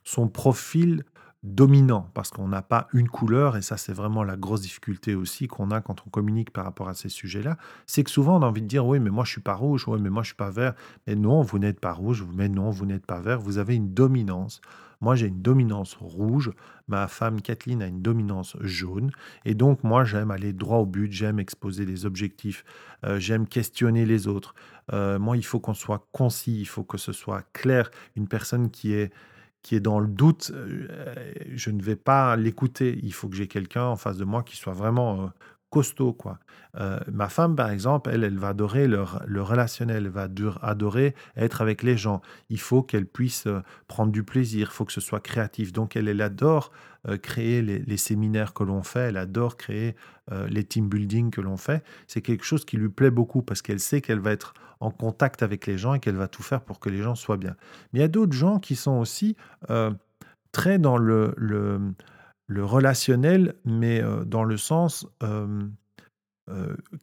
son 0.04 0.28
profil 0.28 1.04
dominant 1.44 2.10
parce 2.14 2.30
qu'on 2.30 2.48
n'a 2.48 2.62
pas 2.62 2.88
une 2.94 3.08
couleur 3.08 3.56
et 3.56 3.62
ça 3.62 3.76
c'est 3.76 3.92
vraiment 3.92 4.24
la 4.24 4.36
grosse 4.36 4.62
difficulté 4.62 5.14
aussi 5.14 5.46
qu'on 5.46 5.70
a 5.70 5.82
quand 5.82 6.02
on 6.06 6.10
communique 6.10 6.50
par 6.50 6.64
rapport 6.64 6.88
à 6.88 6.94
ces 6.94 7.10
sujets-là, 7.10 7.58
c'est 7.86 8.02
que 8.02 8.10
souvent 8.10 8.38
on 8.38 8.42
a 8.42 8.46
envie 8.46 8.62
de 8.62 8.66
dire 8.66 8.86
oui 8.86 8.98
mais 8.98 9.10
moi 9.10 9.24
je 9.24 9.32
suis 9.32 9.42
pas 9.42 9.54
rouge, 9.54 9.86
oui 9.86 9.98
mais 10.00 10.08
moi 10.08 10.22
je 10.22 10.28
suis 10.28 10.36
pas 10.36 10.50
vert, 10.50 10.74
mais 11.06 11.14
non 11.14 11.42
vous 11.42 11.58
n'êtes 11.58 11.80
pas 11.80 11.92
rouge, 11.92 12.24
mais 12.34 12.48
non 12.48 12.70
vous 12.70 12.86
n'êtes 12.86 13.04
pas 13.04 13.20
vert, 13.20 13.40
vous 13.40 13.58
avez 13.58 13.74
une 13.76 13.92
dominance. 13.92 14.62
Moi 15.04 15.16
j'ai 15.16 15.26
une 15.26 15.42
dominance 15.42 15.96
rouge, 16.00 16.50
ma 16.88 17.08
femme 17.08 17.42
Kathleen 17.42 17.82
a 17.82 17.86
une 17.86 18.00
dominance 18.00 18.56
jaune 18.62 19.10
et 19.44 19.52
donc 19.52 19.84
moi 19.84 20.02
j'aime 20.02 20.30
aller 20.30 20.54
droit 20.54 20.78
au 20.78 20.86
but, 20.86 21.12
j'aime 21.12 21.38
exposer 21.38 21.84
des 21.84 22.06
objectifs, 22.06 22.64
euh, 23.04 23.18
j'aime 23.18 23.46
questionner 23.46 24.06
les 24.06 24.28
autres. 24.28 24.54
Euh, 24.94 25.18
moi 25.18 25.36
il 25.36 25.44
faut 25.44 25.60
qu'on 25.60 25.74
soit 25.74 26.08
concis, 26.12 26.58
il 26.58 26.64
faut 26.64 26.84
que 26.84 26.96
ce 26.96 27.12
soit 27.12 27.42
clair. 27.52 27.90
Une 28.16 28.28
personne 28.28 28.70
qui 28.70 28.94
est 28.94 29.12
qui 29.60 29.74
est 29.76 29.80
dans 29.80 30.00
le 30.00 30.08
doute, 30.08 30.52
euh, 30.54 31.14
je 31.54 31.70
ne 31.70 31.82
vais 31.82 31.96
pas 31.96 32.34
l'écouter. 32.36 32.98
Il 33.02 33.12
faut 33.12 33.28
que 33.28 33.36
j'ai 33.36 33.46
quelqu'un 33.46 33.84
en 33.84 33.96
face 33.96 34.16
de 34.16 34.24
moi 34.24 34.42
qui 34.42 34.56
soit 34.56 34.74
vraiment 34.74 35.30
costaud. 35.74 36.12
Quoi. 36.12 36.38
Euh, 36.76 36.98
ma 37.12 37.28
femme, 37.28 37.56
par 37.56 37.70
exemple, 37.70 38.10
elle, 38.12 38.24
elle 38.24 38.38
va 38.38 38.48
adorer 38.48 38.86
le, 38.86 39.02
relationnel, 39.42 40.06
elle 40.06 40.08
va 40.08 40.28
adorer 40.62 41.14
être 41.36 41.60
avec 41.60 41.82
les 41.82 41.96
gens. 41.96 42.22
Il 42.48 42.60
faut 42.60 42.82
qu'elle 42.82 43.06
puisse 43.06 43.48
prendre 43.88 44.12
du 44.12 44.22
plaisir, 44.22 44.68
il 44.70 44.74
faut 44.74 44.84
que 44.84 44.92
ce 44.92 45.00
soit 45.00 45.20
créatif. 45.20 45.72
Donc, 45.72 45.96
elle, 45.96 46.08
elle 46.08 46.22
adore 46.22 46.72
créer 47.22 47.60
les, 47.60 47.96
séminaires 47.98 48.54
que 48.54 48.64
l'on 48.64 48.82
fait, 48.82 49.08
elle 49.08 49.18
adore 49.18 49.58
créer 49.58 49.94
les 50.48 50.64
team 50.64 50.88
building 50.88 51.30
que 51.30 51.42
l'on 51.42 51.58
fait. 51.58 51.84
C'est 52.06 52.22
quelque 52.22 52.44
chose 52.44 52.64
qui 52.64 52.78
lui 52.78 52.88
plaît 52.88 53.10
beaucoup 53.10 53.42
parce 53.42 53.60
qu'elle 53.60 53.80
sait 53.80 54.00
qu'elle 54.00 54.20
va 54.20 54.30
être 54.30 54.54
en 54.80 54.90
contact 54.90 55.42
avec 55.42 55.66
les 55.66 55.78
gens 55.78 55.94
et 55.94 56.00
qu'elle 56.00 56.16
va 56.16 56.28
tout 56.28 56.42
faire 56.42 56.60
pour 56.60 56.80
que 56.80 56.88
les 56.88 57.02
gens 57.02 57.14
soient 57.14 57.36
bien. 57.36 57.56
Mais 57.92 58.00
il 58.00 58.02
y 58.02 58.04
a 58.04 58.08
d'autres 58.08 58.32
gens 58.32 58.58
qui 58.58 58.76
sont 58.76 58.98
aussi 58.98 59.36
euh, 59.70 59.90
très 60.52 60.78
dans 60.78 60.98
le, 60.98 61.34
relationnel, 62.48 63.54
mais 63.64 64.02
euh, 64.02 64.24
dans 64.24 64.44
le 64.44 64.56
sens 64.56 65.06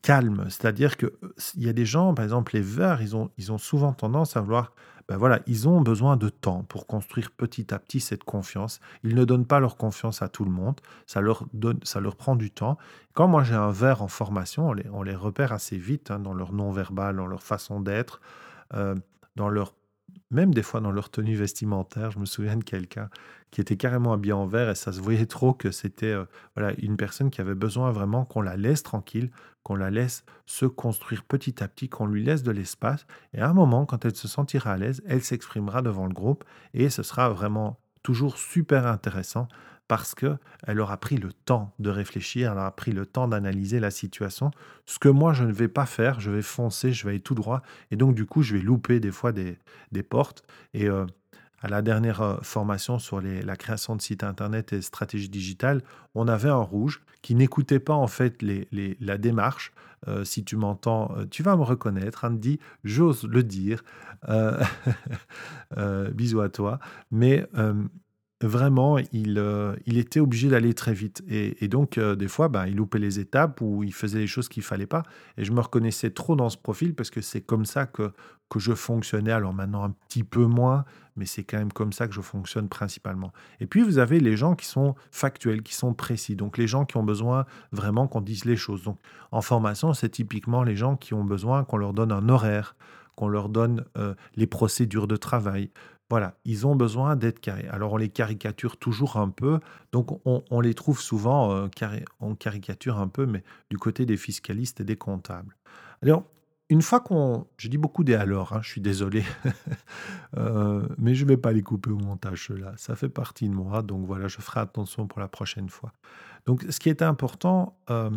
calme. 0.02 0.44
C'est-à-dire 0.48 0.96
qu'il 0.96 1.10
y 1.56 1.68
a 1.68 1.72
des 1.72 1.84
gens, 1.84 2.14
par 2.14 2.24
exemple 2.24 2.54
les 2.54 2.60
verts, 2.60 3.02
ils 3.02 3.16
ont, 3.16 3.28
ils 3.38 3.50
ont 3.50 3.58
souvent 3.58 3.92
tendance 3.92 4.36
à 4.36 4.40
vouloir 4.40 4.72
ben 5.08 5.16
voilà, 5.16 5.40
ils 5.48 5.68
ont 5.68 5.80
besoin 5.80 6.16
de 6.16 6.28
temps 6.28 6.62
pour 6.62 6.86
construire 6.86 7.32
petit 7.32 7.74
à 7.74 7.80
petit 7.80 7.98
cette 7.98 8.22
confiance. 8.22 8.78
Ils 9.02 9.16
ne 9.16 9.24
donnent 9.24 9.46
pas 9.46 9.58
leur 9.58 9.76
confiance 9.76 10.22
à 10.22 10.28
tout 10.28 10.44
le 10.44 10.52
monde, 10.52 10.80
ça 11.06 11.20
leur, 11.20 11.44
donne, 11.52 11.80
ça 11.82 11.98
leur 11.98 12.14
prend 12.14 12.36
du 12.36 12.52
temps. 12.52 12.78
Quand 13.12 13.26
moi 13.26 13.42
j'ai 13.42 13.54
un 13.54 13.72
verre 13.72 14.02
en 14.02 14.08
formation, 14.08 14.68
on 14.68 14.72
les, 14.72 14.88
on 14.92 15.02
les 15.02 15.16
repère 15.16 15.52
assez 15.52 15.76
vite 15.76 16.12
hein, 16.12 16.20
dans 16.20 16.34
leur 16.34 16.52
non-verbal, 16.52 17.16
dans 17.16 17.26
leur 17.26 17.42
façon 17.42 17.80
d'être, 17.80 18.20
dans 19.36 19.48
leur 19.48 19.74
même 20.32 20.52
des 20.52 20.62
fois 20.62 20.80
dans 20.80 20.90
leur 20.90 21.10
tenue 21.10 21.36
vestimentaire. 21.36 22.10
Je 22.10 22.18
me 22.18 22.24
souviens 22.24 22.56
de 22.56 22.64
quelqu'un 22.64 23.08
qui 23.50 23.60
était 23.60 23.76
carrément 23.76 24.12
habillé 24.12 24.32
en 24.32 24.46
vert 24.46 24.70
et 24.70 24.74
ça 24.74 24.92
se 24.92 25.00
voyait 25.00 25.26
trop 25.26 25.52
que 25.52 25.70
c'était 25.70 26.06
euh, 26.06 26.24
voilà, 26.56 26.74
une 26.78 26.96
personne 26.96 27.30
qui 27.30 27.40
avait 27.40 27.54
besoin 27.54 27.92
vraiment 27.92 28.24
qu'on 28.24 28.40
la 28.40 28.56
laisse 28.56 28.82
tranquille, 28.82 29.30
qu'on 29.62 29.76
la 29.76 29.90
laisse 29.90 30.24
se 30.46 30.66
construire 30.66 31.22
petit 31.22 31.62
à 31.62 31.68
petit, 31.68 31.88
qu'on 31.88 32.06
lui 32.06 32.24
laisse 32.24 32.42
de 32.42 32.50
l'espace. 32.50 33.06
Et 33.34 33.40
à 33.40 33.48
un 33.48 33.52
moment, 33.52 33.84
quand 33.84 34.04
elle 34.04 34.16
se 34.16 34.26
sentira 34.26 34.72
à 34.72 34.76
l'aise, 34.76 35.02
elle 35.06 35.22
s'exprimera 35.22 35.82
devant 35.82 36.06
le 36.06 36.14
groupe 36.14 36.44
et 36.72 36.88
ce 36.88 37.02
sera 37.02 37.28
vraiment 37.28 37.78
toujours 38.02 38.38
super 38.38 38.86
intéressant 38.86 39.48
parce 39.92 40.14
qu'elle 40.14 40.80
aura 40.80 40.96
pris 40.96 41.18
le 41.18 41.34
temps 41.34 41.74
de 41.78 41.90
réfléchir, 41.90 42.50
elle 42.50 42.56
aura 42.56 42.74
pris 42.74 42.92
le 42.92 43.04
temps 43.04 43.28
d'analyser 43.28 43.78
la 43.78 43.90
situation. 43.90 44.50
Ce 44.86 44.98
que 44.98 45.10
moi, 45.10 45.34
je 45.34 45.44
ne 45.44 45.52
vais 45.52 45.68
pas 45.68 45.84
faire, 45.84 46.18
je 46.18 46.30
vais 46.30 46.40
foncer, 46.40 46.94
je 46.94 47.04
vais 47.04 47.10
aller 47.10 47.20
tout 47.20 47.34
droit. 47.34 47.60
Et 47.90 47.96
donc, 47.96 48.14
du 48.14 48.24
coup, 48.24 48.40
je 48.40 48.56
vais 48.56 48.62
louper 48.62 49.00
des 49.00 49.10
fois 49.10 49.32
des, 49.32 49.58
portes. 50.02 50.44
Et 50.72 50.88
euh, 50.88 51.04
à 51.60 51.68
la 51.68 51.82
dernière 51.82 52.22
euh, 52.22 52.38
formation 52.40 52.98
sur 52.98 53.20
la 53.20 53.54
création 53.56 53.94
de 53.94 54.00
sites 54.00 54.24
Internet 54.24 54.72
et 54.72 54.80
stratégie 54.80 55.28
digitale, 55.28 55.82
on 56.14 56.26
avait 56.26 56.48
un 56.48 56.54
rouge 56.62 57.02
qui 57.20 57.34
n'écoutait 57.34 57.78
pas 57.78 57.92
en 57.92 58.06
fait 58.06 58.40
la 58.40 59.18
démarche. 59.18 59.74
Euh, 60.08 60.24
si 60.24 60.42
tu 60.42 60.56
m'entends, 60.56 61.14
tu 61.30 61.42
vas 61.42 61.54
me 61.54 61.64
reconnaître. 61.64 62.24
Andy, 62.24 62.60
j'ose 62.82 63.24
le 63.24 63.42
dire. 63.42 63.84
bisous 66.14 66.40
à 66.40 66.48
toi. 66.48 66.78
Mais 67.10 67.46
vraiment, 68.46 68.98
il, 69.12 69.38
euh, 69.38 69.74
il 69.86 69.98
était 69.98 70.20
obligé 70.20 70.48
d'aller 70.48 70.74
très 70.74 70.94
vite. 70.94 71.22
Et, 71.28 71.68
donc, 71.68 71.98
euh, 71.98 72.14
des 72.14 72.28
fois, 72.28 72.48
ben, 72.48 72.66
il 72.66 72.76
loupait 72.76 72.98
les 72.98 73.20
étapes 73.20 73.60
ou 73.60 73.82
il 73.84 73.92
faisait 73.92 74.18
les 74.18 74.26
choses 74.26 74.48
qu'il 74.48 74.62
fallait 74.62 74.86
pas. 74.86 75.02
Et 75.36 75.44
je 75.44 75.52
me 75.52 75.60
reconnaissais 75.60 76.10
trop 76.10 76.36
dans 76.36 76.48
ce 76.48 76.56
profil 76.56 76.94
parce 76.94 77.10
que 77.10 77.20
c'est 77.20 77.40
comme 77.40 77.64
ça 77.64 77.86
que, 77.86 78.12
que 78.50 78.58
je 78.58 78.72
fonctionnais. 78.72 79.32
Alors 79.32 79.54
maintenant, 79.54 79.84
un 79.84 79.94
petit 80.08 80.24
peu 80.24 80.44
moins, 80.44 80.84
mais 81.16 81.26
c'est 81.26 81.44
quand 81.44 81.58
même 81.58 81.72
comme 81.72 81.92
ça 81.92 82.08
que 82.08 82.14
je 82.14 82.20
fonctionne 82.20 82.68
principalement. 82.68 83.32
Et 83.60 83.66
puis, 83.66 83.82
vous 83.82 83.98
avez 83.98 84.20
les 84.20 84.36
gens 84.36 84.54
qui 84.54 84.66
sont 84.66 84.94
factuels, 85.10 85.62
qui 85.62 85.74
sont 85.74 85.94
précis. 85.94 86.36
Donc, 86.36 86.58
les 86.58 86.66
gens 86.66 86.84
qui 86.84 86.96
ont 86.96 87.04
besoin 87.04 87.44
vraiment 87.70 88.08
qu'on 88.08 88.20
dise 88.20 88.44
les 88.44 88.56
choses. 88.56 88.82
Donc, 88.82 88.98
en 89.30 89.42
formation, 89.42 89.94
c'est 89.94 90.10
typiquement 90.10 90.62
les 90.62 90.76
gens 90.76 90.96
qui 90.96 91.14
ont 91.14 91.24
besoin 91.24 91.64
qu'on 91.64 91.76
leur 91.76 91.92
donne 91.92 92.12
un 92.12 92.28
horaire, 92.28 92.76
qu'on 93.16 93.28
leur 93.28 93.48
donne 93.48 93.84
euh, 93.98 94.14
les 94.36 94.46
procédures 94.46 95.06
de 95.06 95.16
travail, 95.16 95.70
voilà, 96.12 96.34
ils 96.44 96.66
ont 96.66 96.76
besoin 96.76 97.16
d'être 97.16 97.40
carrés. 97.40 97.66
Alors 97.70 97.94
on 97.94 97.96
les 97.96 98.10
caricature 98.10 98.76
toujours 98.76 99.16
un 99.16 99.30
peu, 99.30 99.60
donc 99.92 100.20
on, 100.26 100.60
les 100.60 100.74
trouve 100.74 101.00
souvent, 101.00 101.50
euh, 101.52 101.68
on 102.20 102.34
caricature 102.34 102.98
un 102.98 103.08
peu, 103.08 103.24
mais 103.24 103.42
du 103.70 103.78
côté 103.78 104.04
des 104.04 104.18
fiscalistes 104.18 104.82
et 104.82 104.84
des 104.84 104.96
comptables. 104.96 105.56
Alors, 106.02 106.24
une 106.68 106.82
fois 106.82 107.00
qu'on... 107.00 107.46
Je 107.56 107.68
dis 107.68 107.78
beaucoup 107.78 108.04
des 108.04 108.12
alors, 108.12 108.52
hein, 108.52 108.60
je 108.62 108.68
suis 108.68 108.82
désolé, 108.82 109.24
euh, 110.36 110.86
mais 110.98 111.14
je 111.14 111.24
ne 111.24 111.30
vais 111.30 111.38
pas 111.38 111.52
les 111.52 111.62
couper 111.62 111.88
au 111.88 111.96
montage, 111.96 112.50
là. 112.50 112.74
Ça 112.76 112.94
fait 112.94 113.08
partie 113.08 113.48
de 113.48 113.54
moi, 113.54 113.80
donc 113.80 114.04
voilà, 114.04 114.28
je 114.28 114.36
ferai 114.42 114.60
attention 114.60 115.06
pour 115.06 115.18
la 115.18 115.28
prochaine 115.28 115.70
fois. 115.70 115.94
Donc 116.44 116.66
ce 116.68 116.78
qui 116.78 116.90
est 116.90 117.00
important, 117.00 117.78
euh, 117.88 118.10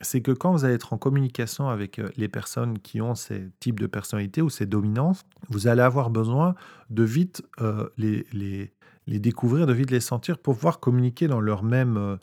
c'est 0.00 0.22
que 0.22 0.30
quand 0.30 0.52
vous 0.52 0.64
allez 0.64 0.74
être 0.74 0.92
en 0.92 0.98
communication 0.98 1.68
avec 1.68 1.98
euh, 1.98 2.08
les 2.16 2.28
personnes 2.28 2.78
qui 2.78 3.00
ont 3.00 3.14
ces 3.14 3.50
types 3.60 3.80
de 3.80 3.86
personnalités 3.86 4.42
ou 4.42 4.50
ces 4.50 4.66
dominances, 4.66 5.24
vous 5.48 5.66
allez 5.66 5.82
avoir 5.82 6.10
besoin 6.10 6.54
de 6.90 7.02
vite 7.02 7.42
euh, 7.60 7.88
les, 7.96 8.72
découvrir, 9.06 9.66
de 9.66 9.72
vite 9.72 9.90
les 9.90 10.00
sentir 10.00 10.38
pour 10.38 10.54
pouvoir 10.54 10.80
communiquer 10.80 11.26
dans 11.26 11.40
leur 11.40 11.62
même, 11.62 11.96
euh, 11.96 12.16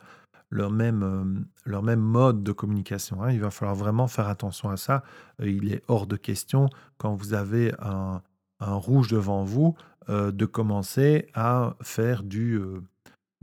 leur 0.49 0.71
même, 0.71 1.45
leur 1.65 1.83
même 1.83 1.99
mode 1.99 2.43
de 2.43 2.51
communication. 2.51 3.23
Hein. 3.23 3.31
Il 3.31 3.41
va 3.41 3.51
falloir 3.51 3.75
vraiment 3.75 4.07
faire 4.07 4.29
attention 4.29 4.69
à 4.69 4.77
ça. 4.77 5.03
il 5.39 5.73
est 5.73 5.83
hors 5.87 6.07
de 6.07 6.15
question, 6.15 6.69
quand 6.97 7.13
vous 7.13 7.33
avez 7.33 7.73
un 7.81 8.21
rouge 8.61 9.09
devant 9.09 9.43
vous, 9.43 9.75
de 10.07 10.45
commencer 10.45 11.27
à 11.33 11.75
faire 11.81 12.23
du 12.23 12.61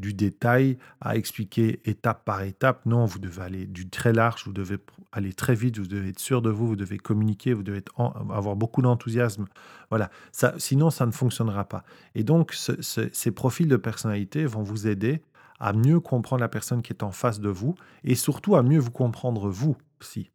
du 0.03 0.13
détail 0.13 0.77
à 1.01 1.17
expliquer 1.17 1.81
étape 1.89 2.27
par 2.27 2.43
étape. 2.43 2.85
Non, 2.85 3.07
vous 3.07 3.21
devez 3.21 3.41
aller 3.41 3.67
du 3.67 3.89
très 3.89 4.13
large, 4.13 4.43
vous 4.45 4.53
devez 4.53 4.77
aller 5.13 5.33
très 5.33 5.55
vite, 5.55 5.79
vous 5.79 5.87
devez 5.87 6.11
être 6.11 6.19
sûr 6.19 6.43
de 6.43 6.51
vous, 6.51 6.67
vous 6.67 6.77
devez 6.77 6.99
communiquer, 6.99 7.55
vous 7.55 7.63
devez 7.63 7.83
avoir 7.97 8.57
beaucoup 8.57 8.83
d'enthousiasme. 8.83 9.47
Voilà, 9.89 10.11
ça, 10.33 10.55
sinon 10.59 10.91
ça 10.91 11.07
ne 11.07 11.13
fonctionnera 11.13 11.65
pas. 11.65 11.85
Et 12.15 12.25
donc, 12.25 12.53
ces 12.53 13.31
profils 13.31 13.69
de 13.69 13.77
personnalité 13.77 14.45
vont 14.45 14.63
vous 14.63 14.87
aider 14.87 15.23
à 15.61 15.73
mieux 15.73 16.01
comprendre 16.01 16.41
la 16.41 16.49
personne 16.49 16.83
qui 16.83 16.93
est 16.93 17.05
en 17.05 17.13
face 17.13 17.41
de 17.41 17.49
vous 17.49 17.77
et 18.03 18.17
surtout 18.17 18.57
à 18.57 18.63
mieux 18.63 18.81
vous 18.81 18.91
comprendre 18.91 19.49
vous 19.49 19.77
aussi. 20.01 20.31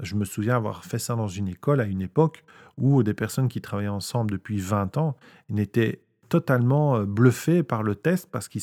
Je 0.00 0.14
me 0.14 0.26
souviens 0.26 0.56
avoir 0.56 0.84
fait 0.84 0.98
ça 0.98 1.14
dans 1.14 1.28
une 1.28 1.48
école 1.48 1.80
à 1.80 1.84
une 1.86 2.02
époque 2.02 2.44
où 2.76 3.02
des 3.02 3.14
personnes 3.14 3.48
qui 3.48 3.62
travaillaient 3.62 3.88
ensemble 3.88 4.32
depuis 4.32 4.58
20 4.58 4.98
ans 4.98 5.16
n'étaient 5.48 6.02
totalement 6.28 7.02
bluffés 7.02 7.62
par 7.62 7.82
le 7.82 7.94
test 7.94 8.28
parce 8.30 8.48
qu'ils 8.48 8.62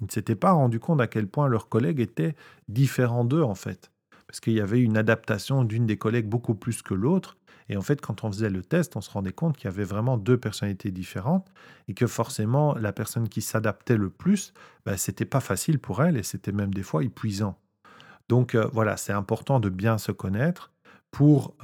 ne 0.00 0.08
s'étaient 0.08 0.36
pas 0.36 0.52
rendu 0.52 0.80
compte 0.80 1.00
à 1.00 1.06
quel 1.06 1.26
point 1.26 1.48
leurs 1.48 1.68
collègues 1.68 2.00
étaient 2.00 2.34
différents 2.68 3.24
d'eux 3.24 3.42
en 3.42 3.54
fait. 3.54 3.90
Parce 4.26 4.40
qu'il 4.40 4.54
y 4.54 4.60
avait 4.60 4.80
une 4.80 4.96
adaptation 4.96 5.64
d'une 5.64 5.84
des 5.86 5.98
collègues 5.98 6.28
beaucoup 6.28 6.54
plus 6.54 6.82
que 6.82 6.94
l'autre. 6.94 7.36
Et 7.68 7.76
en 7.76 7.82
fait, 7.82 8.00
quand 8.00 8.24
on 8.24 8.32
faisait 8.32 8.50
le 8.50 8.62
test, 8.62 8.96
on 8.96 9.00
se 9.00 9.10
rendait 9.10 9.32
compte 9.32 9.56
qu'il 9.56 9.66
y 9.66 9.72
avait 9.72 9.84
vraiment 9.84 10.16
deux 10.16 10.36
personnalités 10.36 10.90
différentes 10.90 11.52
et 11.86 11.94
que 11.94 12.06
forcément, 12.06 12.74
la 12.74 12.92
personne 12.92 13.28
qui 13.28 13.40
s'adaptait 13.40 13.96
le 13.96 14.10
plus, 14.10 14.52
ben, 14.84 14.96
c'était 14.96 15.24
pas 15.26 15.40
facile 15.40 15.78
pour 15.78 16.02
elle 16.02 16.16
et 16.16 16.22
c'était 16.22 16.52
même 16.52 16.72
des 16.72 16.82
fois 16.82 17.04
épuisant. 17.04 17.58
Donc 18.28 18.56
voilà, 18.56 18.96
c'est 18.96 19.12
important 19.12 19.60
de 19.60 19.68
bien 19.68 19.98
se 19.98 20.12
connaître 20.12 20.72
pour 21.10 21.54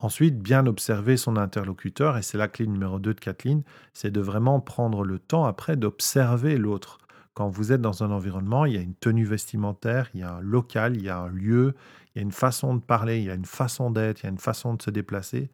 Ensuite, 0.00 0.38
bien 0.38 0.66
observer 0.66 1.16
son 1.16 1.36
interlocuteur, 1.36 2.16
et 2.16 2.22
c'est 2.22 2.38
la 2.38 2.46
clé 2.46 2.66
numéro 2.68 3.00
2 3.00 3.14
de 3.14 3.20
Kathleen, 3.20 3.64
c'est 3.92 4.12
de 4.12 4.20
vraiment 4.20 4.60
prendre 4.60 5.04
le 5.04 5.18
temps 5.18 5.44
après 5.44 5.76
d'observer 5.76 6.56
l'autre. 6.56 6.98
Quand 7.34 7.48
vous 7.48 7.72
êtes 7.72 7.80
dans 7.80 8.04
un 8.04 8.10
environnement, 8.12 8.64
il 8.64 8.74
y 8.74 8.78
a 8.78 8.80
une 8.80 8.94
tenue 8.94 9.24
vestimentaire, 9.24 10.08
il 10.14 10.20
y 10.20 10.22
a 10.22 10.34
un 10.34 10.40
local, 10.40 10.96
il 10.96 11.02
y 11.02 11.08
a 11.08 11.18
un 11.18 11.28
lieu, 11.28 11.74
il 12.14 12.18
y 12.18 12.20
a 12.20 12.22
une 12.22 12.32
façon 12.32 12.74
de 12.74 12.80
parler, 12.80 13.18
il 13.18 13.24
y 13.24 13.30
a 13.30 13.34
une 13.34 13.44
façon 13.44 13.90
d'être, 13.90 14.20
il 14.20 14.24
y 14.24 14.26
a 14.26 14.30
une 14.30 14.38
façon 14.38 14.74
de 14.74 14.82
se 14.82 14.90
déplacer. 14.90 15.50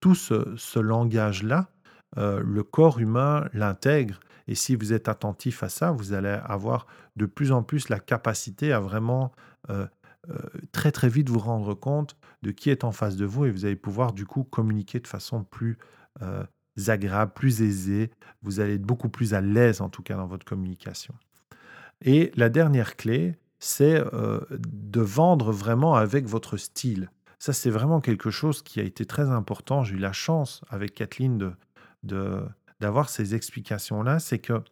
Tout 0.00 0.14
ce, 0.14 0.78
langage-là, 0.78 1.68
euh, 2.18 2.40
le 2.44 2.62
corps 2.62 3.00
humain 3.00 3.48
l'intègre. 3.52 4.20
Et 4.46 4.54
si 4.54 4.76
vous 4.76 4.92
êtes 4.92 5.08
attentif 5.08 5.62
à 5.64 5.68
ça, 5.68 5.90
vous 5.90 6.12
allez 6.12 6.38
avoir 6.44 6.86
de 7.16 7.26
plus 7.26 7.50
en 7.50 7.64
plus 7.64 7.88
la 7.88 7.98
capacité 7.98 8.72
à 8.72 8.80
vraiment 8.80 9.32
euh, 9.70 9.86
euh, 10.30 10.34
très 10.72 10.92
très 10.92 11.08
vite 11.08 11.28
vous 11.30 11.38
rendre 11.38 11.74
compte 11.74 12.16
de 12.42 12.50
qui 12.50 12.70
est 12.70 12.84
en 12.84 12.92
face 12.92 13.16
de 13.16 13.26
vous 13.26 13.44
et 13.46 13.50
vous 13.50 13.64
allez 13.64 13.76
pouvoir 13.76 14.12
du 14.12 14.24
coup 14.24 14.44
communiquer 14.44 15.00
de 15.00 15.06
façon 15.06 15.44
plus 15.44 15.78
euh, 16.22 16.44
agréable, 16.86 17.32
plus 17.34 17.62
aisée. 17.62 18.10
Vous 18.42 18.60
allez 18.60 18.74
être 18.74 18.82
beaucoup 18.82 19.08
plus 19.08 19.34
à 19.34 19.40
l'aise 19.40 19.80
en 19.80 19.88
tout 19.88 20.02
cas 20.02 20.16
dans 20.16 20.26
votre 20.26 20.44
communication. 20.44 21.14
Et 22.02 22.30
la 22.36 22.48
dernière 22.48 22.96
clé, 22.96 23.36
c'est 23.58 24.02
euh, 24.14 24.40
de 24.50 25.00
vendre 25.00 25.50
vraiment 25.52 25.96
avec 25.96 26.26
votre 26.26 26.56
style. 26.56 27.10
Ça, 27.40 27.52
c'est 27.52 27.70
vraiment 27.70 28.00
quelque 28.00 28.30
chose 28.30 28.62
qui 28.62 28.80
a 28.80 28.84
été 28.84 29.04
très 29.04 29.28
important. 29.30 29.82
J'ai 29.82 29.96
eu 29.96 29.98
la 29.98 30.12
chance 30.12 30.62
avec 30.68 30.94
Kathleen 30.94 31.54
de, 32.02 32.42
d'avoir 32.80 33.08
ces 33.08 33.34
explications-là. 33.34 34.18
C'est 34.18 34.38
qu'il 34.38 34.62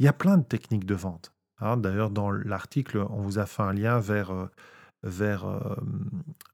y 0.00 0.08
a 0.08 0.12
plein 0.12 0.38
de 0.38 0.44
techniques 0.44 0.86
de 0.86 0.94
vente. 0.94 1.32
Hein. 1.60 1.76
D'ailleurs, 1.76 2.10
dans 2.10 2.30
l'article, 2.30 3.06
on 3.10 3.20
vous 3.20 3.38
a 3.38 3.46
fait 3.46 3.62
un 3.62 3.72
lien 3.72 3.98
vers 3.98 4.26
vers 4.26 4.30
euh, 4.30 4.50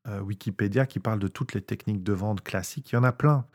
euh, 0.06 0.20
Wikipédia 0.20 0.86
qui 0.86 1.00
parle 1.00 1.18
de 1.18 1.28
toutes 1.28 1.54
les 1.54 1.62
techniques 1.62 2.02
de 2.02 2.12
vente 2.12 2.42
classiques. 2.42 2.92
Il 2.92 2.96
y 2.96 2.98
en 2.98 3.04
a 3.04 3.12
plein. 3.12 3.46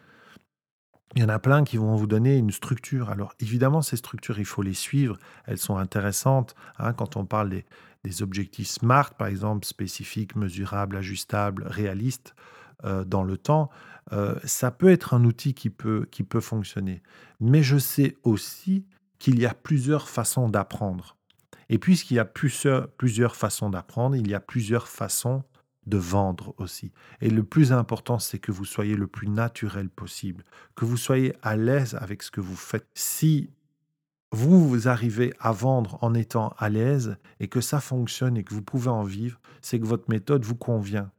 Il 1.16 1.22
y 1.22 1.26
en 1.26 1.30
a 1.30 1.40
plein 1.40 1.64
qui 1.64 1.78
vont 1.78 1.96
vous 1.96 2.08
donner 2.08 2.38
une 2.38 2.52
structure. 2.52 3.10
Alors 3.10 3.34
évidemment, 3.40 3.82
ces 3.82 3.98
structures, 3.98 4.40
il 4.40 4.46
faut 4.46 4.62
les 4.62 4.74
suivre. 4.74 5.18
Elles 5.46 5.58
sont 5.58 5.78
intéressantes. 5.78 6.56
Hein, 6.80 6.94
quand 6.94 7.16
on 7.16 7.26
parle 7.26 7.50
des, 7.50 7.66
des, 8.04 8.22
objectifs 8.22 8.68
SMART, 8.68 9.16
par 9.16 9.28
exemple, 9.28 9.66
spécifiques, 9.66 10.36
mesurables, 10.36 10.98
ajustables, 10.98 11.64
réalistes 11.66 12.36
euh, 12.84 13.04
dans 13.04 13.24
le 13.24 13.38
temps, 13.38 13.70
ça 14.46 14.72
peut 14.72 14.90
être 14.90 15.14
un 15.14 15.26
outil 15.26 15.54
qui 15.54 15.70
peut, 15.70 16.08
qui 16.10 16.24
peut 16.24 16.40
fonctionner. 16.40 17.02
Mais 17.42 17.62
je 17.62 17.78
sais 17.78 18.16
aussi 18.24 18.86
qu'il 19.20 19.38
y 19.38 19.46
a 19.46 19.54
plusieurs 19.54 20.08
façons 20.08 20.48
d'apprendre. 20.48 21.17
Et 21.70 21.80
puisqu'il 21.80 22.16
y 22.16 22.20
a 22.20 22.26
plusieurs, 22.26 23.36
façons 23.36 23.70
d'apprendre, 23.70 24.16
il 24.16 24.28
y 24.28 24.34
a 24.34 24.40
plusieurs 24.40 24.88
façons 24.88 25.44
de 25.86 25.98
vendre 25.98 26.54
aussi. 26.58 26.92
Et 27.22 27.30
le 27.30 27.44
plus 27.44 27.72
important, 27.72 28.20
c'est 28.20 28.40
que 28.40 28.52
vous 28.52 28.66
soyez 28.66 28.96
le 28.96 29.08
plus 29.08 29.28
naturel 29.28 29.90
possible, 29.90 30.44
que 30.76 30.86
vous 30.86 30.98
soyez 30.98 31.34
à 31.42 31.56
l'aise 31.56 31.96
avec 31.96 32.24
ce 32.24 32.32
que 32.32 32.42
vous 32.42 32.56
faites. 32.56 32.88
Si 32.94 33.50
vous, 34.32 34.68
vous 34.68 34.88
arrivez 34.88 35.34
à 35.40 35.52
vendre 35.52 35.98
en 36.02 36.14
étant 36.14 36.54
à 36.58 36.70
l'aise 36.70 37.18
et 37.40 37.48
que 37.48 37.62
ça 37.62 37.80
fonctionne 37.80 38.38
et 38.38 38.44
que 38.44 38.54
vous 38.54 38.62
pouvez 38.62 38.90
en 38.90 39.04
vivre, 39.04 39.40
c'est 39.62 39.80
que 39.80 39.86
votre 39.86 40.10
méthode 40.10 40.44
vous 40.44 40.56
convient. 40.56 41.12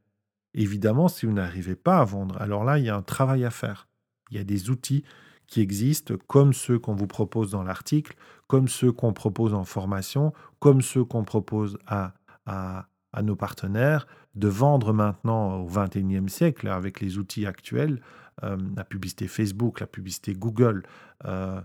Évidemment, 0.54 1.08
si 1.08 1.26
vous 1.26 1.32
n'arrivez 1.32 1.76
pas 1.76 1.98
à 1.98 2.04
vendre, 2.04 2.40
alors 2.40 2.64
là, 2.64 2.78
il 2.78 2.84
y 2.84 2.90
a 2.90 2.96
un 2.96 3.02
travail 3.02 3.44
à 3.44 3.50
faire. 3.50 3.88
Il 4.30 4.36
y 4.36 4.40
a 4.40 4.44
des 4.44 4.70
outils 4.70 5.04
qui 5.48 5.62
existent, 5.62 6.14
comme 6.26 6.52
ceux 6.52 6.78
qu'on 6.78 6.94
vous 6.94 7.06
propose 7.06 7.50
dans 7.50 7.64
l'article, 7.64 8.14
comme 8.46 8.68
ceux 8.68 8.92
qu'on 8.92 9.12
propose 9.12 9.54
en 9.54 9.64
formation, 9.64 10.32
comme 10.60 10.82
ceux 10.82 11.04
qu'on 11.04 11.24
propose 11.24 11.78
à, 11.86 12.12
à, 12.46 12.86
nos 13.22 13.34
partenaires 13.34 14.06
de 14.36 14.46
vendre 14.46 14.92
maintenant 14.92 15.56
au 15.56 15.66
XXIe 15.66 16.28
siècle 16.28 16.68
avec 16.68 17.00
les 17.00 17.18
outils 17.18 17.46
actuels, 17.46 18.00
euh, 18.44 18.56
la 18.76 18.84
publicité 18.84 19.26
Facebook, 19.26 19.80
la 19.80 19.88
publicité 19.88 20.34
Google, 20.34 20.84
euh, 21.24 21.60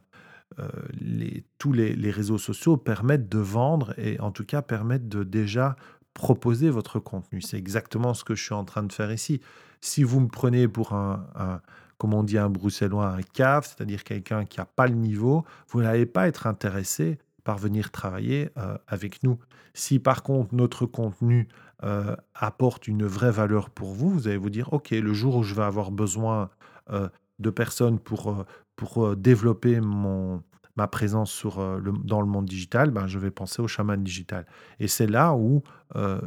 euh, 0.57 0.67
tous 1.59 1.73
les, 1.73 2.09
réseaux 2.09 2.39
sociaux 2.39 2.77
permettent 2.77 3.29
de 3.29 3.37
vendre 3.37 3.93
et 3.99 4.19
en 4.19 4.31
tout 4.31 4.45
cas 4.45 4.63
permettent 4.63 5.09
de 5.09 5.23
déjà 5.23 5.75
proposer 6.13 6.69
votre 6.69 6.99
contenu. 6.99 7.41
C'est 7.41 7.57
exactement 7.57 8.13
ce 8.13 8.23
que 8.23 8.33
je 8.33 8.43
suis 8.43 8.53
en 8.55 8.65
train 8.65 8.83
de 8.83 8.93
faire 8.93 9.11
ici. 9.11 9.41
Si 9.81 10.03
vous 10.03 10.21
me 10.21 10.27
prenez 10.27 10.67
pour 10.67 10.93
un 10.93 11.61
comme 11.97 12.13
on 12.13 12.23
dit 12.23 12.37
un 12.37 12.49
bruxellois, 12.49 13.07
un 13.07 13.21
cave, 13.21 13.65
c'est-à-dire 13.65 14.03
quelqu'un 14.03 14.45
qui 14.45 14.59
n'a 14.59 14.65
pas 14.65 14.87
le 14.87 14.95
niveau, 14.95 15.45
vous 15.69 15.81
n'allez 15.81 16.05
pas 16.05 16.27
être 16.27 16.47
intéressé 16.47 17.19
par 17.43 17.57
venir 17.57 17.91
travailler 17.91 18.49
avec 18.87 19.23
nous. 19.23 19.37
Si 19.73 19.99
par 19.99 20.23
contre 20.23 20.55
notre 20.55 20.85
contenu 20.85 21.47
apporte 22.35 22.87
une 22.87 23.05
vraie 23.05 23.31
valeur 23.31 23.69
pour 23.69 23.93
vous, 23.93 24.09
vous 24.09 24.27
allez 24.27 24.37
vous 24.37 24.49
dire, 24.49 24.71
OK, 24.71 24.91
le 24.91 25.13
jour 25.13 25.37
où 25.37 25.43
je 25.43 25.53
vais 25.53 25.63
avoir 25.63 25.91
besoin 25.91 26.49
de 26.89 27.49
personnes 27.49 27.99
pour, 27.99 28.45
pour 28.75 29.15
développer 29.17 29.81
mon, 29.81 30.41
ma 30.77 30.87
présence 30.87 31.45
dans 31.45 32.21
le 32.21 32.27
monde 32.27 32.45
digital, 32.45 32.91
ben, 32.91 33.07
je 33.07 33.19
vais 33.19 33.31
penser 33.31 33.61
au 33.61 33.67
chaman 33.67 34.01
digital. 34.01 34.45
Et 34.79 34.87
c'est 34.87 35.07
là 35.07 35.33
où 35.33 35.63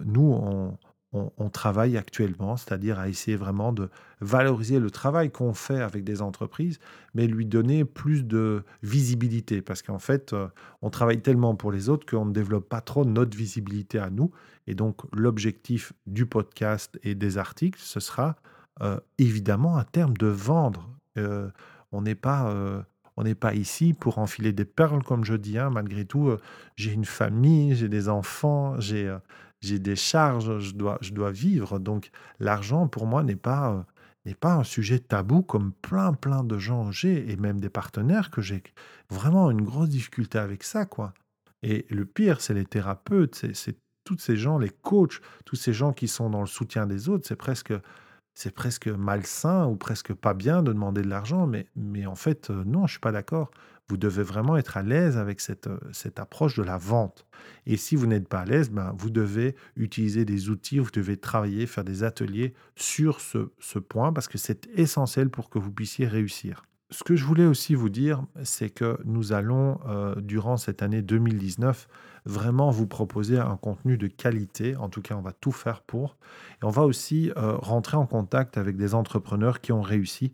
nous, 0.04 0.32
on, 0.32 0.76
on, 1.12 1.48
travaille 1.48 1.96
actuellement, 1.96 2.58
c'est-à-dire 2.58 2.98
à 2.98 3.08
essayer 3.08 3.36
vraiment 3.38 3.72
de 3.72 3.88
valoriser 4.20 4.78
le 4.78 4.90
travail 4.90 5.30
qu'on 5.30 5.54
fait 5.54 5.80
avec 5.80 6.04
des 6.04 6.20
entreprises, 6.20 6.78
mais 7.14 7.26
lui 7.26 7.46
donner 7.46 7.86
plus 7.86 8.22
de 8.24 8.64
visibilité, 8.82 9.62
parce 9.62 9.80
qu'en 9.80 9.98
fait, 9.98 10.34
on 10.82 10.90
travaille 10.90 11.22
tellement 11.22 11.54
pour 11.54 11.72
les 11.72 11.88
autres 11.88 12.04
qu'on 12.04 12.26
ne 12.26 12.32
développe 12.32 12.68
pas 12.68 12.82
trop 12.82 13.06
notre 13.06 13.34
visibilité 13.34 13.98
à 13.98 14.10
nous. 14.10 14.30
Et 14.66 14.74
donc, 14.74 15.02
l'objectif 15.12 15.92
du 16.06 16.26
podcast 16.26 16.98
et 17.02 17.14
des 17.14 17.38
articles, 17.38 17.80
ce 17.80 18.00
sera 18.00 18.36
euh, 18.82 18.98
évidemment 19.18 19.76
à 19.76 19.84
terme 19.84 20.16
de 20.16 20.26
vendre. 20.26 20.90
Euh, 21.16 21.48
on 21.92 22.02
n'est 22.02 22.16
pas, 22.16 22.50
euh, 22.50 22.82
on 23.16 23.22
n'est 23.22 23.34
pas 23.34 23.54
ici 23.54 23.94
pour 23.94 24.18
enfiler 24.18 24.52
des 24.52 24.64
perles, 24.64 25.02
comme 25.02 25.24
je 25.24 25.34
dis. 25.34 25.56
Hein. 25.56 25.70
Malgré 25.70 26.04
tout, 26.04 26.30
j'ai 26.74 26.92
une 26.92 27.04
famille, 27.04 27.74
j'ai 27.74 27.88
des 27.88 28.08
enfants, 28.08 28.78
j'ai 28.80 29.14
j'ai 29.66 29.78
des 29.78 29.96
charges, 29.96 30.58
je 30.58 30.74
dois, 30.74 30.98
je 31.00 31.12
dois 31.12 31.30
vivre. 31.30 31.78
Donc 31.78 32.10
l'argent, 32.40 32.88
pour 32.88 33.06
moi, 33.06 33.22
n'est 33.22 33.36
pas, 33.36 33.86
n'est 34.24 34.34
pas 34.34 34.54
un 34.54 34.64
sujet 34.64 34.98
tabou 34.98 35.42
comme 35.42 35.72
plein, 35.72 36.12
plein 36.12 36.44
de 36.44 36.58
gens 36.58 36.90
j'ai, 36.90 37.30
et 37.30 37.36
même 37.36 37.60
des 37.60 37.68
partenaires 37.70 38.30
que 38.30 38.40
j'ai 38.40 38.62
vraiment 39.10 39.50
une 39.50 39.62
grosse 39.62 39.88
difficulté 39.88 40.38
avec 40.38 40.62
ça. 40.62 40.86
quoi. 40.86 41.14
Et 41.62 41.86
le 41.90 42.04
pire, 42.06 42.40
c'est 42.40 42.54
les 42.54 42.66
thérapeutes, 42.66 43.34
c'est 43.54 43.76
tous 44.04 44.18
ces 44.18 44.36
gens, 44.36 44.58
les 44.58 44.70
coachs, 44.70 45.20
tous 45.44 45.56
ces 45.56 45.72
gens 45.72 45.92
qui 45.92 46.06
sont 46.08 46.30
dans 46.30 46.40
le 46.40 46.46
soutien 46.46 46.86
des 46.86 47.08
autres, 47.08 47.26
c'est 47.26 47.36
presque 47.36 47.74
c'est 48.36 48.54
presque 48.54 48.88
malsain 48.88 49.66
ou 49.66 49.76
presque 49.76 50.12
pas 50.12 50.34
bien 50.34 50.62
de 50.62 50.70
demander 50.70 51.00
de 51.00 51.08
l'argent, 51.08 51.46
mais, 51.46 51.66
mais 51.74 52.04
en 52.04 52.14
fait, 52.14 52.50
euh, 52.50 52.64
non, 52.66 52.86
je 52.86 52.92
suis 52.92 53.00
pas 53.00 53.10
d'accord. 53.10 53.50
Vous 53.88 53.96
devez 53.96 54.22
vraiment 54.22 54.56
être 54.56 54.76
à 54.76 54.82
l'aise 54.82 55.16
avec 55.16 55.40
cette, 55.40 55.68
euh, 55.68 55.78
cette 55.92 56.18
approche 56.18 56.56
de 56.56 56.62
la 56.62 56.78
vente. 56.78 57.26
Et 57.66 57.76
si 57.76 57.96
vous 57.96 58.06
n'êtes 58.06 58.28
pas 58.28 58.40
à 58.40 58.44
l'aise, 58.44 58.70
ben, 58.70 58.94
vous 58.98 59.10
devez 59.10 59.54
utiliser 59.76 60.24
des 60.24 60.48
outils, 60.48 60.78
vous 60.78 60.90
devez 60.90 61.16
travailler, 61.16 61.66
faire 61.66 61.84
des 61.84 62.02
ateliers 62.02 62.54
sur 62.74 63.20
ce, 63.20 63.50
ce 63.60 63.78
point, 63.78 64.12
parce 64.12 64.28
que 64.28 64.38
c'est 64.38 64.66
essentiel 64.74 65.30
pour 65.30 65.50
que 65.50 65.58
vous 65.58 65.70
puissiez 65.70 66.06
réussir. 66.06 66.64
Ce 66.90 67.02
que 67.02 67.16
je 67.16 67.24
voulais 67.24 67.46
aussi 67.46 67.74
vous 67.74 67.88
dire, 67.88 68.22
c'est 68.44 68.70
que 68.70 68.98
nous 69.04 69.32
allons, 69.32 69.80
euh, 69.88 70.14
durant 70.20 70.56
cette 70.56 70.82
année 70.82 71.02
2019, 71.02 71.88
vraiment 72.26 72.70
vous 72.70 72.86
proposer 72.86 73.38
un 73.38 73.56
contenu 73.56 73.98
de 73.98 74.06
qualité. 74.06 74.76
En 74.76 74.88
tout 74.88 75.02
cas, 75.02 75.16
on 75.16 75.20
va 75.20 75.32
tout 75.32 75.50
faire 75.50 75.80
pour. 75.80 76.16
Et 76.62 76.64
on 76.64 76.70
va 76.70 76.82
aussi 76.82 77.32
euh, 77.36 77.56
rentrer 77.56 77.96
en 77.96 78.06
contact 78.06 78.56
avec 78.56 78.76
des 78.76 78.94
entrepreneurs 78.94 79.60
qui 79.60 79.72
ont 79.72 79.82
réussi 79.82 80.32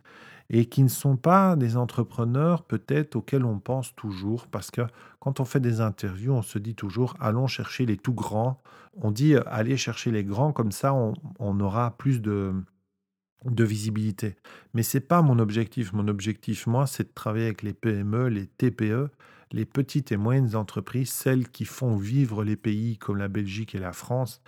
et 0.52 0.66
qui 0.66 0.82
ne 0.82 0.88
sont 0.88 1.16
pas 1.16 1.56
des 1.56 1.76
entrepreneurs 1.76 2.62
peut-être 2.62 3.16
auxquels 3.16 3.44
on 3.44 3.58
pense 3.58 3.94
toujours. 3.96 4.46
Parce 4.46 4.70
que 4.70 4.82
quand 5.18 5.40
on 5.40 5.44
fait 5.44 5.60
des 5.60 5.80
interviews, 5.80 6.32
on 6.32 6.42
se 6.42 6.58
dit 6.58 6.74
toujours, 6.74 7.14
allons 7.20 7.46
chercher 7.46 7.86
les 7.86 7.96
tout 7.96 8.14
grands. 8.14 8.62
On 8.96 9.10
dit, 9.10 9.34
euh, 9.34 9.42
allez 9.46 9.76
chercher 9.76 10.10
les 10.10 10.24
grands, 10.24 10.52
comme 10.52 10.72
ça 10.72 10.94
on 10.94 11.60
aura 11.60 11.96
plus 11.96 12.20
de 12.20 12.54
de 13.44 13.64
visibilité. 13.64 14.36
Mais 14.74 14.82
ce 14.82 14.98
n'est 14.98 15.02
pas 15.04 15.22
mon 15.22 15.38
objectif. 15.38 15.92
Mon 15.92 16.08
objectif, 16.08 16.66
moi, 16.66 16.86
c'est 16.86 17.04
de 17.04 17.12
travailler 17.14 17.46
avec 17.46 17.62
les 17.62 17.72
PME, 17.72 18.28
les 18.28 18.46
TPE, 18.46 19.10
les 19.52 19.66
petites 19.66 20.12
et 20.12 20.16
moyennes 20.16 20.56
entreprises, 20.56 21.10
celles 21.10 21.48
qui 21.48 21.64
font 21.64 21.96
vivre 21.96 22.44
les 22.44 22.56
pays 22.56 22.98
comme 22.98 23.16
la 23.16 23.28
Belgique 23.28 23.74
et 23.74 23.78
la 23.78 23.92
France, 23.92 24.40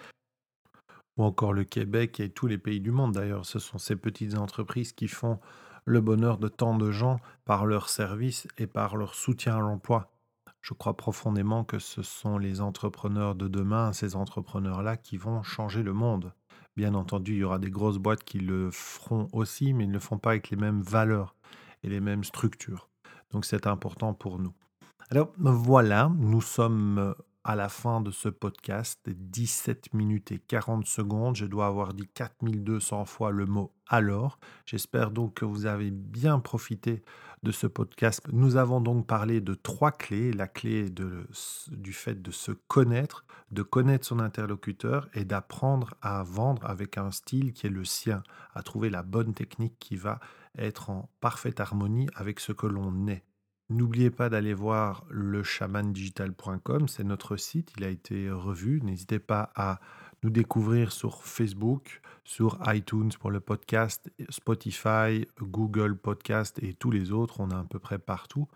ou 1.16 1.24
encore 1.24 1.52
le 1.52 1.64
Québec 1.64 2.20
et 2.20 2.30
tous 2.30 2.46
les 2.46 2.58
pays 2.58 2.80
du 2.80 2.90
monde 2.90 3.12
d'ailleurs. 3.12 3.46
Ce 3.46 3.58
sont 3.58 3.78
ces 3.78 3.96
petites 3.96 4.36
entreprises 4.36 4.92
qui 4.92 5.08
font 5.08 5.40
le 5.84 6.00
bonheur 6.00 6.38
de 6.38 6.48
tant 6.48 6.76
de 6.76 6.90
gens 6.90 7.20
par 7.44 7.66
leur 7.66 7.88
service 7.88 8.48
et 8.58 8.66
par 8.66 8.96
leur 8.96 9.14
soutien 9.14 9.56
à 9.56 9.60
l'emploi. 9.60 10.10
Je 10.62 10.72
crois 10.72 10.96
profondément 10.96 11.62
que 11.62 11.78
ce 11.78 12.02
sont 12.02 12.38
les 12.38 12.62
entrepreneurs 12.62 13.34
de 13.34 13.48
demain, 13.48 13.92
ces 13.92 14.16
entrepreneurs-là, 14.16 14.96
qui 14.96 15.18
vont 15.18 15.42
changer 15.42 15.82
le 15.82 15.92
monde. 15.92 16.32
Bien 16.76 16.94
entendu, 16.94 17.32
il 17.32 17.38
y 17.38 17.44
aura 17.44 17.58
des 17.58 17.70
grosses 17.70 17.98
boîtes 17.98 18.24
qui 18.24 18.38
le 18.38 18.70
feront 18.70 19.28
aussi, 19.32 19.74
mais 19.74 19.84
ils 19.84 19.88
ne 19.88 19.92
le 19.92 20.00
font 20.00 20.18
pas 20.18 20.30
avec 20.30 20.50
les 20.50 20.56
mêmes 20.56 20.80
valeurs 20.80 21.36
et 21.82 21.88
les 21.88 22.00
mêmes 22.00 22.24
structures. 22.24 22.88
Donc 23.30 23.44
c'est 23.44 23.66
important 23.66 24.14
pour 24.14 24.38
nous. 24.38 24.54
Alors 25.10 25.32
voilà, 25.36 26.10
nous 26.16 26.40
sommes 26.40 27.14
à 27.44 27.56
la 27.56 27.68
fin 27.68 28.00
de 28.00 28.10
ce 28.10 28.30
podcast, 28.30 29.00
17 29.06 29.92
minutes 29.92 30.32
et 30.32 30.38
40 30.38 30.86
secondes. 30.86 31.36
Je 31.36 31.44
dois 31.44 31.66
avoir 31.66 31.92
dit 31.92 32.08
4200 32.14 33.04
fois 33.04 33.30
le 33.30 33.44
mot 33.44 33.74
alors. 33.86 34.38
J'espère 34.64 35.10
donc 35.10 35.34
que 35.34 35.44
vous 35.44 35.66
avez 35.66 35.90
bien 35.90 36.40
profité 36.40 37.04
de 37.42 37.52
ce 37.52 37.66
podcast. 37.66 38.22
Nous 38.32 38.56
avons 38.56 38.80
donc 38.80 39.06
parlé 39.06 39.42
de 39.42 39.54
trois 39.54 39.92
clés. 39.92 40.32
La 40.32 40.48
clé 40.48 40.88
du 40.90 41.92
fait 41.92 42.22
de 42.22 42.30
se 42.30 42.52
connaître, 42.52 43.26
de 43.50 43.62
connaître 43.62 44.06
son 44.06 44.20
interlocuteur 44.20 45.08
et 45.12 45.26
d'apprendre 45.26 45.94
à 46.00 46.22
vendre 46.22 46.64
avec 46.64 46.96
un 46.96 47.10
style 47.10 47.52
qui 47.52 47.66
est 47.66 47.70
le 47.70 47.84
sien, 47.84 48.22
à 48.54 48.62
trouver 48.62 48.88
la 48.88 49.02
bonne 49.02 49.34
technique 49.34 49.78
qui 49.78 49.96
va 49.96 50.18
être 50.56 50.88
en 50.88 51.10
parfaite 51.20 51.60
harmonie 51.60 52.08
avec 52.14 52.40
ce 52.40 52.52
que 52.52 52.66
l'on 52.66 53.06
est. 53.06 53.24
N'oubliez 53.70 54.10
pas 54.10 54.28
d'aller 54.28 54.52
voir 54.52 55.06
le 55.08 55.42
chamandigital.com, 55.42 56.86
c'est 56.86 57.04
notre 57.04 57.36
site, 57.36 57.72
il 57.78 57.84
a 57.84 57.88
été 57.88 58.30
revu. 58.30 58.82
N'hésitez 58.82 59.18
pas 59.18 59.50
à 59.54 59.80
nous 60.22 60.28
découvrir 60.30 60.92
sur 60.92 61.24
Facebook, 61.24 62.02
sur 62.24 62.58
iTunes 62.66 63.10
pour 63.18 63.30
le 63.30 63.40
podcast, 63.40 64.10
Spotify, 64.28 65.26
Google 65.40 65.96
Podcast 65.96 66.58
et 66.62 66.74
tous 66.74 66.90
les 66.90 67.10
autres, 67.10 67.40
on 67.40 67.50
est 67.50 67.54
à 67.54 67.64
peu 67.64 67.78
près 67.78 67.98
partout. 67.98 68.48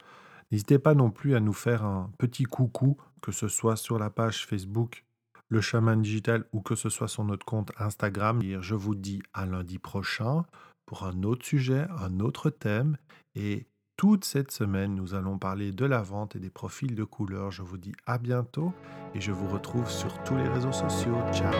N'hésitez 0.50 0.78
pas 0.78 0.94
non 0.94 1.10
plus 1.10 1.34
à 1.34 1.40
nous 1.40 1.52
faire 1.52 1.84
un 1.84 2.10
petit 2.18 2.44
coucou, 2.44 2.98
que 3.22 3.32
ce 3.32 3.48
soit 3.48 3.76
sur 3.76 3.98
la 3.98 4.10
page 4.10 4.46
Facebook 4.46 5.04
Le 5.48 5.62
Chaman 5.62 6.00
Digital 6.00 6.44
ou 6.52 6.60
que 6.60 6.74
ce 6.74 6.90
soit 6.90 7.08
sur 7.08 7.24
notre 7.24 7.46
compte 7.46 7.72
Instagram. 7.78 8.42
Je 8.60 8.74
vous 8.74 8.94
dis 8.94 9.22
à 9.32 9.46
lundi 9.46 9.78
prochain 9.78 10.44
pour 10.86 11.04
un 11.04 11.22
autre 11.22 11.44
sujet, 11.44 11.86
un 11.98 12.20
autre 12.20 12.50
thème 12.50 12.96
et 13.34 13.66
toute 13.98 14.24
cette 14.24 14.52
semaine, 14.52 14.94
nous 14.94 15.14
allons 15.14 15.38
parler 15.38 15.72
de 15.72 15.84
la 15.84 16.00
vente 16.02 16.36
et 16.36 16.38
des 16.38 16.50
profils 16.50 16.94
de 16.94 17.02
couleurs. 17.02 17.50
Je 17.50 17.62
vous 17.62 17.78
dis 17.78 17.92
à 18.06 18.16
bientôt 18.16 18.72
et 19.12 19.20
je 19.20 19.32
vous 19.32 19.48
retrouve 19.48 19.90
sur 19.90 20.22
tous 20.22 20.36
les 20.36 20.48
réseaux 20.48 20.70
sociaux. 20.70 21.16
Ciao 21.32 21.52